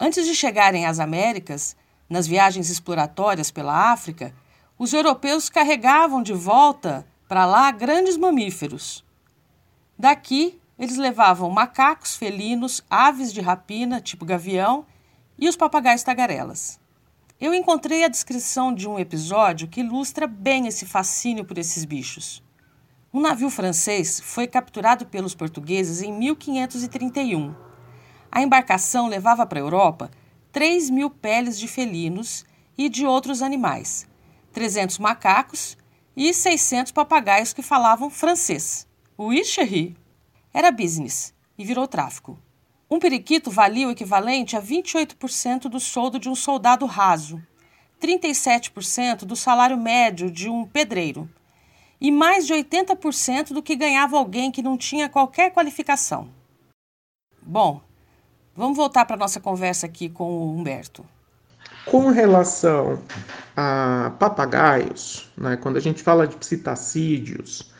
Antes 0.00 0.24
de 0.24 0.34
chegarem 0.34 0.86
às 0.86 1.00
Américas, 1.00 1.76
nas 2.08 2.26
viagens 2.26 2.70
exploratórias 2.70 3.50
pela 3.50 3.92
África, 3.92 4.34
os 4.78 4.94
europeus 4.94 5.50
carregavam 5.50 6.22
de 6.22 6.32
volta 6.32 7.06
para 7.28 7.44
lá 7.44 7.70
grandes 7.70 8.16
mamíferos. 8.16 9.03
Daqui, 9.98 10.60
eles 10.78 10.96
levavam 10.96 11.50
macacos, 11.50 12.16
felinos, 12.16 12.82
aves 12.90 13.32
de 13.32 13.40
rapina, 13.40 14.00
tipo 14.00 14.24
gavião, 14.24 14.86
e 15.38 15.48
os 15.48 15.56
papagaios 15.56 16.02
tagarelas. 16.02 16.80
Eu 17.40 17.54
encontrei 17.54 18.04
a 18.04 18.08
descrição 18.08 18.74
de 18.74 18.88
um 18.88 18.98
episódio 18.98 19.68
que 19.68 19.80
ilustra 19.80 20.26
bem 20.26 20.66
esse 20.66 20.86
fascínio 20.86 21.44
por 21.44 21.58
esses 21.58 21.84
bichos. 21.84 22.42
Um 23.12 23.20
navio 23.20 23.50
francês 23.50 24.20
foi 24.20 24.46
capturado 24.46 25.06
pelos 25.06 25.34
portugueses 25.34 26.02
em 26.02 26.12
1531 26.12 27.54
a 28.34 28.42
embarcação 28.42 29.06
levava 29.06 29.46
para 29.46 29.60
a 29.60 29.62
Europa 29.62 30.10
3 30.50 30.90
mil 30.90 31.08
peles 31.08 31.56
de 31.56 31.68
felinos 31.68 32.44
e 32.76 32.88
de 32.88 33.06
outros 33.06 33.40
animais, 33.40 34.08
300 34.52 34.98
macacos 34.98 35.78
e 36.16 36.34
600 36.34 36.90
papagaios 36.90 37.52
que 37.52 37.62
falavam 37.62 38.10
francês. 38.10 38.88
O 39.16 39.32
chéri? 39.44 39.96
Era 40.52 40.70
business 40.70 41.32
e 41.56 41.64
virou 41.64 41.86
tráfico. 41.86 42.38
Um 42.90 42.98
periquito 42.98 43.50
valia 43.50 43.88
o 43.88 43.90
equivalente 43.90 44.56
a 44.56 44.62
28% 44.62 45.68
do 45.68 45.80
soldo 45.80 46.18
de 46.18 46.28
um 46.28 46.34
soldado 46.34 46.86
raso, 46.86 47.42
37% 48.00 49.24
do 49.24 49.34
salário 49.34 49.76
médio 49.76 50.30
de 50.30 50.48
um 50.48 50.64
pedreiro 50.66 51.28
e 52.00 52.10
mais 52.10 52.46
de 52.46 52.52
80% 52.52 53.52
do 53.52 53.62
que 53.62 53.76
ganhava 53.76 54.16
alguém 54.16 54.50
que 54.50 54.62
não 54.62 54.76
tinha 54.76 55.08
qualquer 55.08 55.52
qualificação. 55.52 56.28
Bom, 57.40 57.80
Vamos 58.56 58.76
voltar 58.76 59.04
para 59.04 59.16
nossa 59.16 59.40
conversa 59.40 59.86
aqui 59.86 60.08
com 60.08 60.30
o 60.30 60.56
Humberto. 60.56 61.04
Com 61.86 62.10
relação 62.10 63.02
a 63.56 64.12
papagaios, 64.18 65.28
né, 65.36 65.56
quando 65.56 65.76
a 65.76 65.80
gente 65.80 66.02
fala 66.02 66.26
de 66.26 66.36
psitacídeos, 66.36 67.73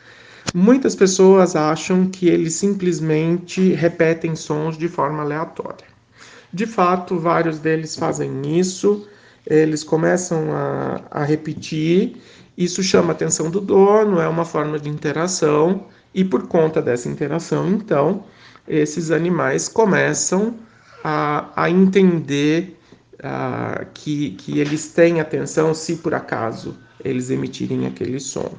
muitas 0.55 0.95
pessoas 0.95 1.53
acham 1.53 2.07
que 2.07 2.29
eles 2.29 2.53
simplesmente 2.53 3.73
repetem 3.73 4.37
sons 4.37 4.77
de 4.77 4.87
forma 4.87 5.21
aleatória. 5.21 5.85
De 6.53 6.65
fato, 6.65 7.19
vários 7.19 7.59
deles 7.59 7.97
fazem 7.97 8.57
isso, 8.57 9.05
eles 9.45 9.83
começam 9.83 10.53
a, 10.53 11.01
a 11.11 11.23
repetir, 11.25 12.15
isso 12.57 12.81
chama 12.81 13.09
a 13.09 13.11
atenção 13.11 13.51
do 13.51 13.59
dono, 13.59 14.21
é 14.21 14.29
uma 14.29 14.45
forma 14.45 14.79
de 14.79 14.87
interação, 14.87 15.87
e 16.13 16.23
por 16.23 16.47
conta 16.47 16.81
dessa 16.81 17.09
interação, 17.09 17.67
então, 17.67 18.23
esses 18.65 19.11
animais 19.11 19.67
começam 19.67 20.55
a, 21.03 21.49
a 21.53 21.69
entender 21.69 22.79
uh, 23.15 23.85
que, 23.93 24.31
que 24.31 24.59
eles 24.59 24.87
têm 24.87 25.19
atenção 25.19 25.73
se 25.73 25.97
por 25.97 26.13
acaso 26.13 26.77
eles 27.03 27.29
emitirem 27.29 27.85
aquele 27.85 28.21
som. 28.21 28.53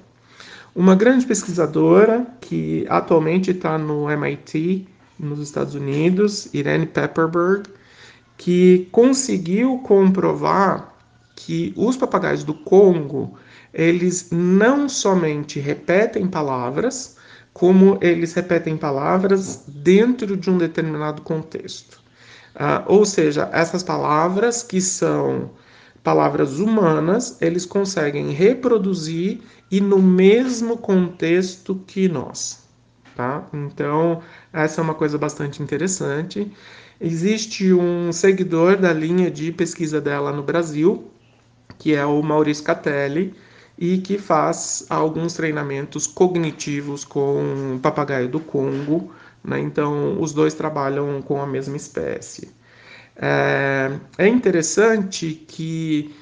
Uma 0.77 0.95
grande 0.95 1.25
pesquisadora 1.25 2.27
que 2.39 2.85
atualmente 2.91 3.51
está 3.51 3.79
no 3.79 4.11
MIT, 4.11 4.87
nos 5.19 5.41
Estados 5.41 5.75
Unidos, 5.75 6.53
Irene 6.53 6.85
Pepperberg, 6.85 7.63
que 8.37 8.87
conseguiu 8.93 9.79
comprovar 9.79 10.95
que 11.35 11.73
os 11.75 11.97
papagaios 11.97 12.45
do 12.45 12.53
Congo 12.53 13.39
eles 13.73 14.29
não 14.31 14.87
somente 14.87 15.59
repetem 15.59 16.27
palavras, 16.27 17.17
como 17.55 17.97
eles 18.03 18.35
repetem 18.35 18.77
palavras 18.77 19.65
dentro 19.67 20.37
de 20.37 20.51
um 20.51 20.59
determinado 20.59 21.23
contexto. 21.23 22.03
Ah, 22.55 22.85
ou 22.87 23.07
seja, 23.07 23.49
essas 23.51 23.83
palavras 23.83 24.63
que 24.63 24.83
são 24.83 25.51
palavras 26.07 26.61
humanas, 26.61 27.37
eles 27.41 27.67
conseguem 27.67 28.31
reproduzir 28.31 29.41
e 29.69 29.81
no 29.81 30.01
mesmo 30.01 30.77
contexto 30.77 31.75
que 31.85 32.09
nós. 32.09 32.63
Tá? 33.17 33.45
Então, 33.53 34.23
essa 34.53 34.81
é 34.81 34.85
uma 34.85 34.95
coisa 34.95 35.19
bastante 35.19 35.61
interessante. 35.61 36.49
Existe 37.01 37.73
um 37.73 38.13
seguidor 38.13 38.77
da 38.77 38.93
linha 38.93 39.29
de 39.29 39.51
pesquisa 39.51 40.01
dela 40.01 40.31
no 40.31 40.45
Brasil, 40.45 41.11
que 41.77 41.93
é 41.93 42.07
o 42.07 42.23
Maurício 42.23 42.63
Catelli, 42.63 43.35
e 43.77 43.99
que 43.99 44.17
faz 44.17 44.87
alguns 44.89 45.35
treinamentos 45.35 46.07
cognitivos 46.07 47.05
com 47.05 47.81
papagaio 47.83 48.29
do 48.29 48.39
Congo, 48.39 49.13
né? 49.43 49.59
Então, 49.59 50.21
os 50.21 50.33
dois 50.33 50.55
trabalham 50.55 51.21
com 51.21 51.43
a 51.43 51.47
mesma 51.49 51.77
espécie. 51.77 52.55
É, 53.17 53.66
é 54.19 54.29
interessante 54.29 55.45
que 55.47 56.15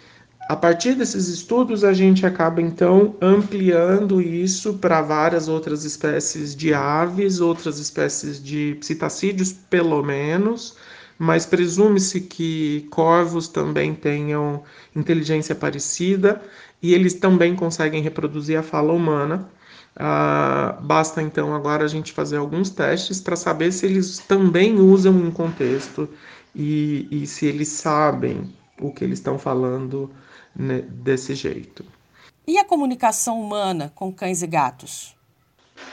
a 0.49 0.55
partir 0.55 0.95
desses 0.95 1.27
estudos 1.29 1.85
a 1.85 1.93
gente 1.95 2.27
acaba 2.27 2.61
então 2.61 3.17
ampliando 3.21 4.21
isso 4.21 4.75
para 4.75 5.01
várias 5.01 5.49
outras 5.49 5.85
espécies 5.85 6.55
de 6.55 6.75
aves, 6.75 7.41
outras 7.41 7.79
espécies 7.79 8.43
de 8.43 8.77
psitacídeos, 8.79 9.53
pelo 9.53 10.03
menos, 10.03 10.77
mas 11.19 11.47
presume-se 11.47 12.21
que 12.21 12.87
corvos 12.91 13.49
também 13.49 13.95
tenham 13.95 14.63
inteligência 14.95 15.55
parecida 15.55 16.43
e 16.83 16.93
eles 16.93 17.15
também 17.15 17.57
conseguem 17.57 18.03
reproduzir 18.03 18.59
a 18.59 18.63
fala 18.63 18.93
humana. 18.93 19.49
Uh, 19.97 20.83
basta 20.83 21.23
então 21.23 21.55
agora 21.55 21.85
a 21.85 21.89
gente 21.89 22.13
fazer 22.13 22.37
alguns 22.37 22.69
testes 22.69 23.21
para 23.21 23.37
saber 23.37 23.73
se 23.73 23.87
eles 23.87 24.19
também 24.19 24.79
usam 24.79 25.19
em 25.21 25.31
contexto 25.31 26.09
e, 26.55 27.09
e 27.11 27.27
se 27.27 27.47
eles 27.47 27.69
sabem 27.69 28.55
o 28.81 28.93
que 28.93 29.05
eles 29.05 29.19
estão 29.19 29.39
falando 29.39 30.11
né, 30.55 30.83
desse 30.83 31.35
jeito. 31.35 31.85
E 32.47 32.59
a 32.59 32.65
comunicação 32.65 33.41
humana 33.41 33.91
com 33.95 34.13
cães 34.13 34.43
e 34.43 34.47
gatos? 34.47 35.17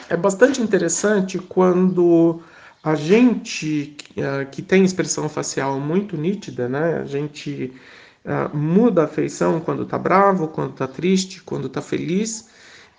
É 0.10 0.17
bastante 0.17 0.62
interessante 0.62 1.39
quando 1.39 2.41
a 2.84 2.95
gente 2.95 3.95
uh, 4.12 4.50
que 4.50 4.62
tem 4.62 4.84
expressão 4.84 5.30
facial 5.30 5.80
muito 5.80 6.17
nítida, 6.17 6.67
né? 6.67 6.97
A 6.97 7.06
gente 7.06 7.74
uh, 8.26 8.56
muda 8.56 9.06
a 9.06 9.08
feição 9.08 9.60
quando 9.60 9.84
está 9.84 9.97
bravo, 9.97 10.47
quando 10.47 10.71
está 10.71 10.88
triste, 10.88 11.41
quando 11.41 11.67
está 11.67 11.82
feliz 11.82 12.50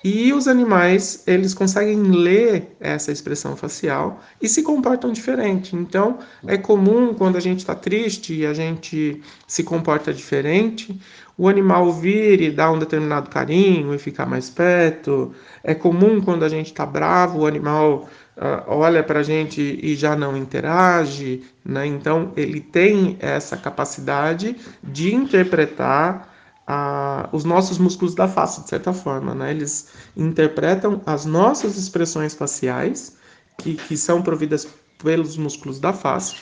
e 0.04 0.32
os 0.32 0.48
animais, 0.48 1.22
eles 1.28 1.54
conseguem 1.54 2.02
ler 2.02 2.76
essa 2.80 3.12
expressão 3.12 3.56
facial 3.56 4.20
e 4.40 4.48
se 4.48 4.62
comportam 4.62 5.12
diferente. 5.12 5.76
Então, 5.76 6.18
é 6.44 6.56
comum 6.56 7.14
quando 7.14 7.36
a 7.36 7.40
gente 7.40 7.60
está 7.60 7.74
triste 7.74 8.34
e 8.34 8.44
a 8.44 8.52
gente 8.52 9.22
se 9.46 9.62
comporta 9.62 10.12
diferente, 10.12 11.00
o 11.38 11.48
animal 11.48 11.92
vir 11.92 12.40
e 12.40 12.50
dar 12.50 12.72
um 12.72 12.78
determinado 12.78 13.30
carinho 13.30 13.94
e 13.94 13.98
ficar 13.98 14.26
mais 14.26 14.50
perto. 14.50 15.32
É 15.62 15.72
comum 15.72 16.20
quando 16.20 16.44
a 16.44 16.48
gente 16.48 16.66
está 16.66 16.84
bravo, 16.84 17.40
o 17.40 17.46
animal 17.46 18.08
uh, 18.36 18.64
olha 18.66 19.04
para 19.04 19.20
a 19.20 19.22
gente 19.22 19.78
e 19.80 19.94
já 19.94 20.16
não 20.16 20.36
interage. 20.36 21.44
Né? 21.64 21.86
Então, 21.86 22.32
ele 22.36 22.60
tem 22.60 23.16
essa 23.20 23.56
capacidade 23.56 24.56
de 24.82 25.14
interpretar 25.14 26.31
a, 26.66 27.28
os 27.32 27.44
nossos 27.44 27.78
músculos 27.78 28.14
da 28.14 28.28
face, 28.28 28.62
de 28.62 28.68
certa 28.68 28.92
forma. 28.92 29.34
Né? 29.34 29.50
Eles 29.50 29.88
interpretam 30.16 31.00
as 31.06 31.24
nossas 31.24 31.76
expressões 31.76 32.34
faciais, 32.34 33.16
que, 33.58 33.74
que 33.74 33.96
são 33.96 34.22
providas 34.22 34.66
pelos 34.98 35.36
músculos 35.36 35.78
da 35.80 35.92
face, 35.92 36.36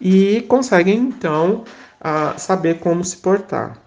e 0.00 0.42
conseguem, 0.42 0.98
então, 0.98 1.64
a, 2.00 2.36
saber 2.38 2.80
como 2.80 3.04
se 3.04 3.16
portar. 3.16 3.82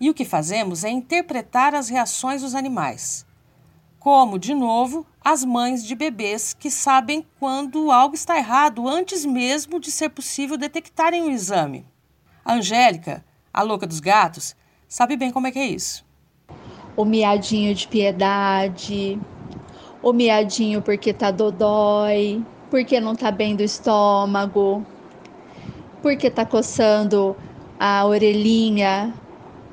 E 0.00 0.08
o 0.08 0.14
que 0.14 0.24
fazemos 0.24 0.84
é 0.84 0.90
interpretar 0.90 1.74
as 1.74 1.88
reações 1.88 2.42
dos 2.42 2.54
animais. 2.54 3.26
Como, 3.98 4.38
de 4.38 4.54
novo, 4.54 5.04
as 5.20 5.44
mães 5.44 5.84
de 5.84 5.94
bebês 5.94 6.54
que 6.54 6.70
sabem 6.70 7.26
quando 7.40 7.90
algo 7.90 8.14
está 8.14 8.38
errado 8.38 8.88
antes 8.88 9.26
mesmo 9.26 9.80
de 9.80 9.90
ser 9.90 10.10
possível 10.10 10.56
detectarem 10.56 11.24
o 11.24 11.30
exame. 11.30 11.84
A 12.44 12.54
Angélica, 12.54 13.24
a 13.52 13.60
louca 13.62 13.86
dos 13.86 13.98
gatos, 13.98 14.54
sabe 14.88 15.16
bem 15.16 15.30
como 15.30 15.46
é 15.46 15.52
que 15.52 15.58
é 15.58 15.66
isso. 15.66 16.04
O 16.96 17.04
miadinho 17.04 17.74
de 17.74 17.86
piedade, 17.86 19.20
o 20.02 20.12
miadinho 20.12 20.82
porque 20.82 21.12
tá 21.12 21.30
dodói, 21.30 22.42
porque 22.70 22.98
não 22.98 23.14
tá 23.14 23.30
bem 23.30 23.54
do 23.54 23.62
estômago, 23.62 24.84
porque 26.02 26.30
tá 26.30 26.44
coçando 26.44 27.36
a 27.78 28.04
orelhinha 28.04 29.14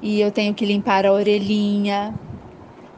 e 0.01 0.21
eu 0.21 0.31
tenho 0.31 0.53
que 0.53 0.65
limpar 0.65 1.05
a 1.05 1.11
orelhinha. 1.11 2.13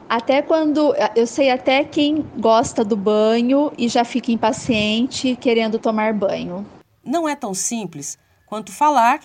Até 0.08 0.40
quando 0.40 0.94
eu 1.14 1.26
sei 1.26 1.50
até 1.50 1.84
quem 1.84 2.24
gosta 2.38 2.82
do 2.82 2.96
banho 2.96 3.70
e 3.76 3.88
já 3.88 4.04
fica 4.04 4.32
impaciente 4.32 5.36
querendo 5.36 5.78
tomar 5.78 6.14
banho. 6.14 6.66
Não 7.04 7.28
é 7.28 7.36
tão 7.36 7.52
simples 7.52 8.18
quanto 8.46 8.72
falar 8.72 9.20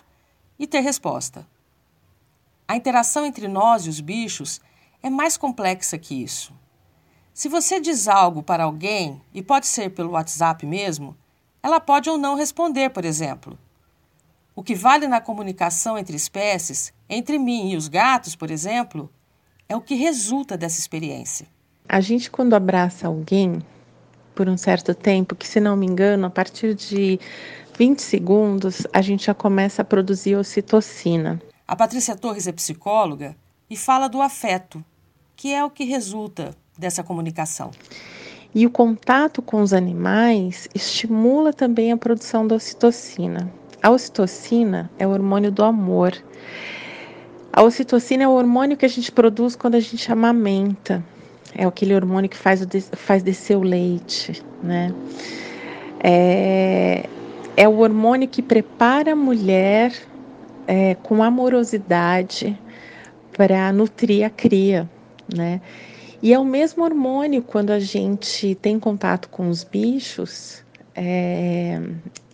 e 0.60 0.68
ter 0.68 0.82
resposta. 0.82 1.46
A 2.68 2.76
interação 2.76 3.26
entre 3.26 3.48
nós 3.48 3.86
e 3.86 3.90
os 3.90 4.00
bichos 4.00 4.62
é 5.02 5.10
mais 5.10 5.36
complexa 5.38 5.98
que 5.98 6.24
isso. 6.24 6.54
Se 7.34 7.50
você 7.50 7.80
diz 7.80 8.08
algo 8.08 8.44
para 8.44 8.64
alguém, 8.64 9.22
e 9.34 9.42
pode 9.42 9.68
ser 9.68 9.90
pelo 9.90 10.12
WhatsApp 10.12 10.66
mesmo, 10.66 11.18
ela 11.62 11.80
pode 11.80 12.10
ou 12.10 12.18
não 12.18 12.36
responder, 12.36 12.90
por 12.90 13.04
exemplo. 13.04 13.58
O 14.56 14.62
que 14.62 14.76
vale 14.76 15.08
na 15.08 15.20
comunicação 15.20 15.98
entre 15.98 16.16
espécies, 16.16 16.94
entre 17.10 17.40
mim 17.40 17.72
e 17.72 17.76
os 17.76 17.88
gatos, 17.88 18.36
por 18.36 18.52
exemplo, 18.52 19.10
é 19.68 19.76
o 19.76 19.82
que 19.82 19.96
resulta 19.96 20.56
dessa 20.56 20.80
experiência. 20.80 21.48
A 21.90 22.00
gente, 22.00 22.30
quando 22.30 22.54
abraça 22.54 23.08
alguém 23.08 23.62
por 24.36 24.48
um 24.48 24.58
certo 24.58 24.94
tempo, 24.94 25.36
que 25.36 25.48
se 25.48 25.60
não 25.60 25.76
me 25.76 25.86
engano, 25.86 26.28
a 26.28 26.30
partir 26.30 26.76
de 26.76 27.20
20 27.78 28.00
segundos, 28.00 28.86
a 28.94 29.02
gente 29.02 29.26
já 29.26 29.34
começa 29.34 29.82
a 29.82 29.86
produzir 29.86 30.36
ocitocina. 30.36 31.42
A 31.66 31.78
Patrícia 31.78 32.16
Torres 32.16 32.46
é 32.46 32.52
psicóloga 32.52 33.38
e 33.70 33.78
fala 33.78 34.10
do 34.10 34.22
afeto, 34.22 34.84
que 35.34 35.54
é 35.54 35.64
o 35.64 35.70
que 35.70 35.86
resulta 35.86 36.54
dessa 36.78 37.02
comunicação. 37.04 37.72
E 38.54 38.66
o 38.66 38.70
contato 38.70 39.42
com 39.42 39.62
os 39.62 39.72
animais 39.72 40.68
estimula 40.76 41.54
também 41.54 41.92
a 41.92 41.98
produção 41.98 42.46
da 42.46 42.56
ocitocina. 42.56 43.50
A 43.82 43.90
ocitocina 43.90 44.92
é 45.00 45.08
o 45.08 45.12
hormônio 45.12 45.52
do 45.52 45.64
amor. 45.64 46.14
A 47.52 47.64
ocitocina 47.64 48.24
é 48.24 48.28
o 48.28 48.32
hormônio 48.32 48.76
que 48.76 48.86
a 48.86 48.90
gente 48.90 49.12
produz 49.12 49.56
quando 49.56 49.76
a 49.76 49.80
gente 49.80 50.12
amamenta. 50.12 51.04
É 51.56 51.64
aquele 51.64 51.96
hormônio 51.96 52.30
que 52.30 52.38
faz, 52.38 52.62
o 52.62 52.68
faz 52.98 53.24
descer 53.24 53.56
o 53.56 53.64
leite, 53.64 54.44
né? 54.62 54.94
É, 56.04 57.08
é 57.56 57.68
o 57.70 57.78
hormônio 57.78 58.28
que 58.28 58.42
prepara 58.42 59.14
a 59.14 59.16
mulher 59.16 59.94
é, 60.68 60.96
com 60.96 61.24
amorosidade 61.24 62.58
para 63.36 63.72
nutrir 63.72 64.26
a 64.26 64.30
cria, 64.30 64.90
né? 65.34 65.62
E 66.22 66.34
é 66.34 66.40
o 66.40 66.46
mesmo 66.46 66.84
hormônio 66.84 67.42
quando 67.42 67.72
a 67.72 67.80
gente 67.80 68.56
tem 68.56 68.80
contato 68.80 69.28
com 69.28 69.50
os 69.50 69.64
bichos, 69.64 70.64
é, 70.96 71.82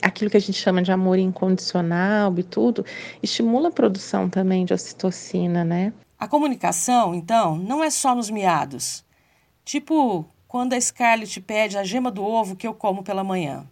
aquilo 0.02 0.30
que 0.30 0.38
a 0.38 0.42
gente 0.42 0.60
chama 0.60 0.82
de 0.82 0.92
amor 0.92 1.18
incondicional 1.18 2.38
e 2.38 2.44
tudo, 2.44 2.86
estimula 3.24 3.70
a 3.70 3.72
produção 3.72 4.30
também 4.30 4.65
de 4.65 4.74
ocitocina, 4.74 5.63
né? 5.63 5.92
A 6.20 6.28
comunicação, 6.28 7.15
então, 7.15 7.58
não 7.58 7.84
é 7.84 7.89
só 7.89 8.13
nos 8.13 8.30
miados. 8.30 9.04
Tipo 9.65 10.26
quando 10.50 10.74
a 10.74 10.82
Scarlett 10.82 11.39
pede 11.42 11.78
a 11.78 11.84
gema 11.84 12.10
do 12.10 12.24
ovo 12.24 12.56
que 12.56 12.65
eu 12.65 12.74
como 12.74 13.04
pela 13.04 13.24
manhã. 13.24 13.68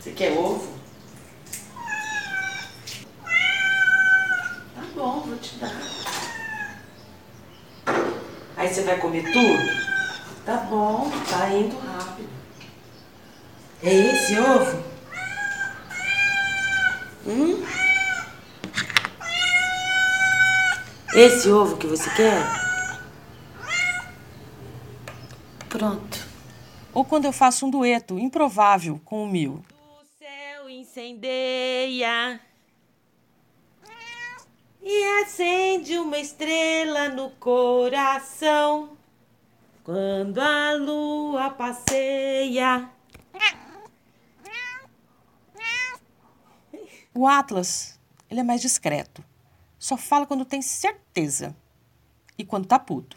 Você 0.00 0.12
quer 0.12 0.32
ovo? 0.32 0.66
Tá 4.74 4.82
bom, 4.94 5.25
vou 5.36 5.38
te 5.38 5.56
dar. 5.56 5.72
Aí 8.56 8.72
você 8.72 8.82
vai 8.82 8.98
comer 8.98 9.22
tudo? 9.32 9.86
Tá 10.44 10.56
bom, 10.58 11.10
tá 11.28 11.50
indo 11.50 11.76
rápido. 11.78 12.28
É 13.82 13.92
esse 13.92 14.38
ovo? 14.38 14.82
Hum? 17.26 17.64
Esse 21.14 21.50
ovo 21.50 21.76
que 21.76 21.86
você 21.86 22.08
quer? 22.10 22.42
Pronto. 25.68 26.26
Ou 26.94 27.04
quando 27.04 27.26
eu 27.26 27.32
faço 27.32 27.66
um 27.66 27.70
dueto 27.70 28.18
improvável 28.18 29.00
com 29.04 29.22
o 29.24 29.28
Mil. 29.28 29.62
O 29.70 30.04
céu 30.18 30.70
incendeia 30.70 32.40
e 34.88 35.20
acende 35.20 35.98
uma 35.98 36.16
estrela 36.16 37.08
no 37.08 37.30
coração 37.30 38.96
quando 39.82 40.38
a 40.38 40.74
lua 40.74 41.50
passeia. 41.50 42.88
O 47.12 47.26
Atlas, 47.26 47.98
ele 48.30 48.38
é 48.38 48.44
mais 48.44 48.60
discreto. 48.60 49.24
Só 49.76 49.96
fala 49.96 50.24
quando 50.24 50.44
tem 50.44 50.62
certeza 50.62 51.56
e 52.38 52.44
quando 52.44 52.66
tá 52.66 52.78
puto. 52.78 53.16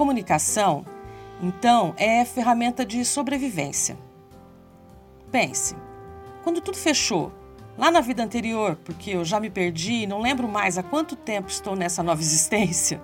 Comunicação, 0.00 0.82
então, 1.42 1.92
é 1.98 2.24
ferramenta 2.24 2.86
de 2.86 3.04
sobrevivência. 3.04 3.98
Pense, 5.30 5.76
quando 6.42 6.62
tudo 6.62 6.78
fechou, 6.78 7.30
lá 7.76 7.90
na 7.90 8.00
vida 8.00 8.22
anterior, 8.22 8.78
porque 8.82 9.10
eu 9.10 9.26
já 9.26 9.38
me 9.38 9.50
perdi 9.50 10.04
e 10.04 10.06
não 10.06 10.22
lembro 10.22 10.48
mais 10.48 10.78
há 10.78 10.82
quanto 10.82 11.14
tempo 11.14 11.50
estou 11.50 11.76
nessa 11.76 12.02
nova 12.02 12.18
existência, 12.22 12.98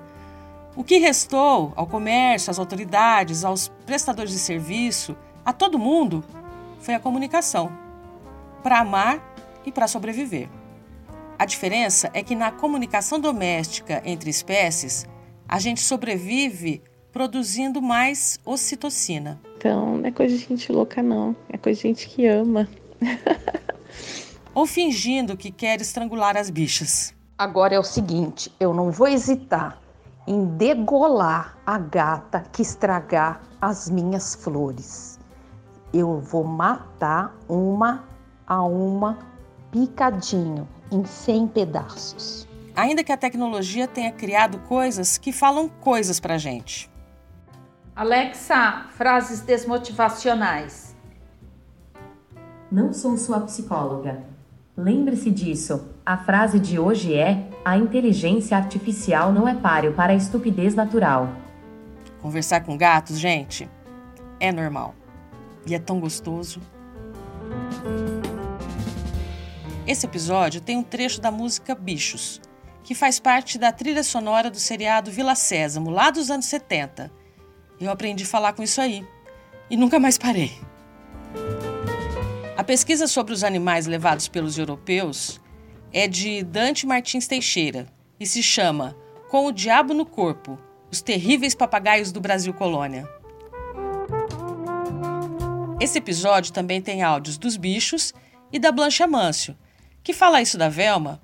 o 0.75 0.83
que 0.83 0.97
restou 0.97 1.71
ao 1.77 1.87
comércio, 1.87 2.51
às 2.51 2.59
autoridades, 2.59 3.45
aos 3.45 3.69
prestadores 3.85 4.33
de 4.33 4.39
serviço, 4.39 5.15
a 5.45 5.53
todo 5.53 5.79
mundo, 5.79 6.25
foi 6.81 6.95
a 6.95 7.01
comunicação 7.01 7.71
para 8.63 8.81
amar 8.81 9.21
e 9.67 9.71
para 9.71 9.87
sobreviver. 9.87 10.49
A 11.39 11.45
diferença 11.45 12.11
é 12.15 12.23
que 12.23 12.35
na 12.35 12.51
comunicação 12.51 13.21
doméstica 13.21 14.01
entre 14.03 14.31
espécies, 14.31 15.07
a 15.49 15.59
gente 15.59 15.81
sobrevive 15.81 16.83
produzindo 17.13 17.81
mais 17.81 18.39
ocitocina. 18.45 19.41
Então, 19.57 19.97
não 19.99 20.07
é 20.07 20.11
coisa 20.11 20.37
de 20.37 20.45
gente 20.45 20.71
louca, 20.71 21.03
não. 21.03 21.35
É 21.49 21.57
coisa 21.57 21.81
de 21.81 21.89
gente 21.89 22.09
que 22.09 22.27
ama. 22.27 22.69
Ou 24.55 24.67
fingindo 24.67 25.37
que 25.37 25.51
quer 25.51 25.81
estrangular 25.81 26.37
as 26.37 26.51
bichas. 26.51 27.15
Agora 27.39 27.75
é 27.75 27.79
o 27.79 27.85
seguinte: 27.85 28.53
eu 28.59 28.75
não 28.75 28.91
vou 28.91 29.09
hesitar 29.09 29.81
em 30.27 30.45
degolar 30.57 31.57
a 31.65 31.79
gata 31.79 32.45
que 32.53 32.63
estragar 32.63 33.41
as 33.61 33.89
minhas 33.89 34.35
flores. 34.35 35.19
Eu 35.93 36.21
vou 36.21 36.45
matar 36.45 37.35
uma 37.49 38.05
a 38.47 38.63
uma 38.63 39.19
picadinho 39.71 40.69
em 40.91 41.05
100 41.05 41.49
pedaços 41.49 42.47
ainda 42.77 43.03
que 43.03 43.11
a 43.11 43.17
tecnologia 43.17 43.89
tenha 43.89 44.13
criado 44.13 44.59
coisas 44.61 45.17
que 45.17 45.33
falam 45.33 45.69
coisas 45.69 46.21
pra 46.21 46.37
gente. 46.37 46.91
Alexa, 47.97 48.87
frases 48.91 49.41
desmotivacionais. 49.41 50.95
Não 52.71 52.93
sou 52.93 53.17
sua 53.17 53.41
psicóloga. 53.41 54.23
Lembre-se 54.77 55.31
disso. 55.31 55.89
A 56.05 56.19
frase 56.19 56.61
de 56.61 56.79
hoje 56.79 57.15
é: 57.15 57.49
a 57.65 57.79
inteligência 57.79 58.57
artificial 58.57 59.33
não 59.33 59.49
é 59.49 59.55
páreo 59.55 59.95
para 59.95 60.13
a 60.13 60.17
estupidez 60.17 60.75
natural. 60.75 61.31
Conversar 62.21 62.61
com 62.61 62.77
gatos, 62.77 63.19
gente, 63.19 63.71
é 64.39 64.53
normal. 64.53 64.95
E 65.67 65.75
é 65.75 65.79
tão 65.79 65.99
gostoso. 65.99 66.61
Esse 69.87 70.05
episódio 70.05 70.61
tem 70.61 70.77
um 70.77 70.83
trecho 70.83 71.21
da 71.21 71.31
música 71.31 71.75
Bichos, 71.75 72.41
que 72.87 72.95
faz 72.95 73.19
parte 73.19 73.59
da 73.59 73.73
trilha 73.73 74.05
sonora 74.05 74.49
do 74.49 74.61
seriado 74.61 75.11
Vila 75.11 75.35
Sésamo, 75.35 75.91
lá 75.91 76.09
dos 76.09 76.31
anos 76.31 76.47
70. 76.47 77.11
Eu 77.81 77.91
aprendi 77.91 78.23
a 78.23 78.27
falar 78.27 78.53
com 78.53 78.63
isso 78.63 78.81
aí 78.81 79.05
e 79.69 79.77
nunca 79.77 79.99
mais 79.99 80.17
parei. 80.17 80.57
A 82.57 82.63
pesquisa 82.63 83.09
sobre 83.09 83.33
os 83.33 83.43
animais 83.43 83.89
levados 83.89 84.29
pelos 84.29 84.57
europeus 84.57 85.41
é 85.93 86.07
de 86.07 86.45
Dante 86.45 86.87
Martins 86.87 87.27
Teixeira 87.27 87.89
e 88.21 88.27
se 88.27 88.41
chama 88.41 88.97
com 89.29 89.47
o 89.47 89.53
Diabo 89.53 89.93
no 89.93 90.07
Corpo, 90.07 90.57
os 90.89 91.03
terríveis 91.03 91.57
papagaios 91.57 92.13
do 92.13 92.21
Brasil 92.21 92.55
Colônia. 92.55 93.05
Esse 95.81 95.99
episódio 95.99 96.53
também 96.53 96.81
tem 96.81 97.03
áudios 97.03 97.37
dos 97.37 97.57
bichos 97.57 98.15
e 98.53 98.61
da 98.61 98.71
Blanche 98.71 99.03
Amâncio, 99.03 99.59
que 100.05 100.13
fala 100.13 100.41
isso 100.41 100.57
da 100.57 100.69
Velma, 100.69 101.21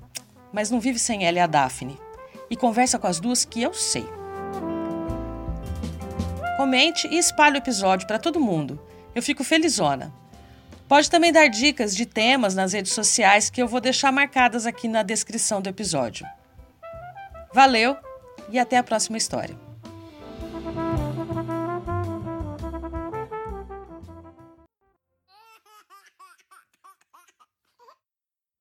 mas 0.53 0.71
não 0.71 0.81
vive 0.81 0.99
sem 0.99 1.25
ela 1.25 1.39
e 1.39 1.41
a 1.41 1.47
Daphne, 1.47 1.99
e 2.51 2.57
conversa 2.57 2.99
com 2.99 3.07
as 3.07 3.19
duas 3.19 3.45
que 3.45 3.63
eu 3.63 3.73
sei. 3.73 4.07
Comente 6.57 7.09
e 7.09 7.19
espalhe 7.19 7.57
o 7.57 7.59
episódio 7.59 8.07
para 8.07 8.19
todo 8.19 8.39
mundo. 8.39 8.81
Eu 9.15 9.23
fico 9.23 9.43
felizona. 9.43 10.13
Pode 10.87 11.11
também 11.11 11.33
dar 11.33 11.49
dicas 11.49 11.97
de 11.97 12.05
temas 12.05 12.55
nas 12.55 12.73
redes 12.73 12.93
sociais 12.93 13.49
que 13.49 13.63
eu 13.63 13.67
vou 13.67 13.81
deixar 13.81 14.13
marcadas 14.13 14.67
aqui 14.67 14.87
na 14.87 15.03
descrição 15.03 15.61
do 15.63 15.69
episódio. 15.69 16.27
Valeu 17.53 17.97
e 18.51 18.59
até 18.59 18.77
a 18.77 18.83
próxima 18.83 19.17
história. 19.17 19.72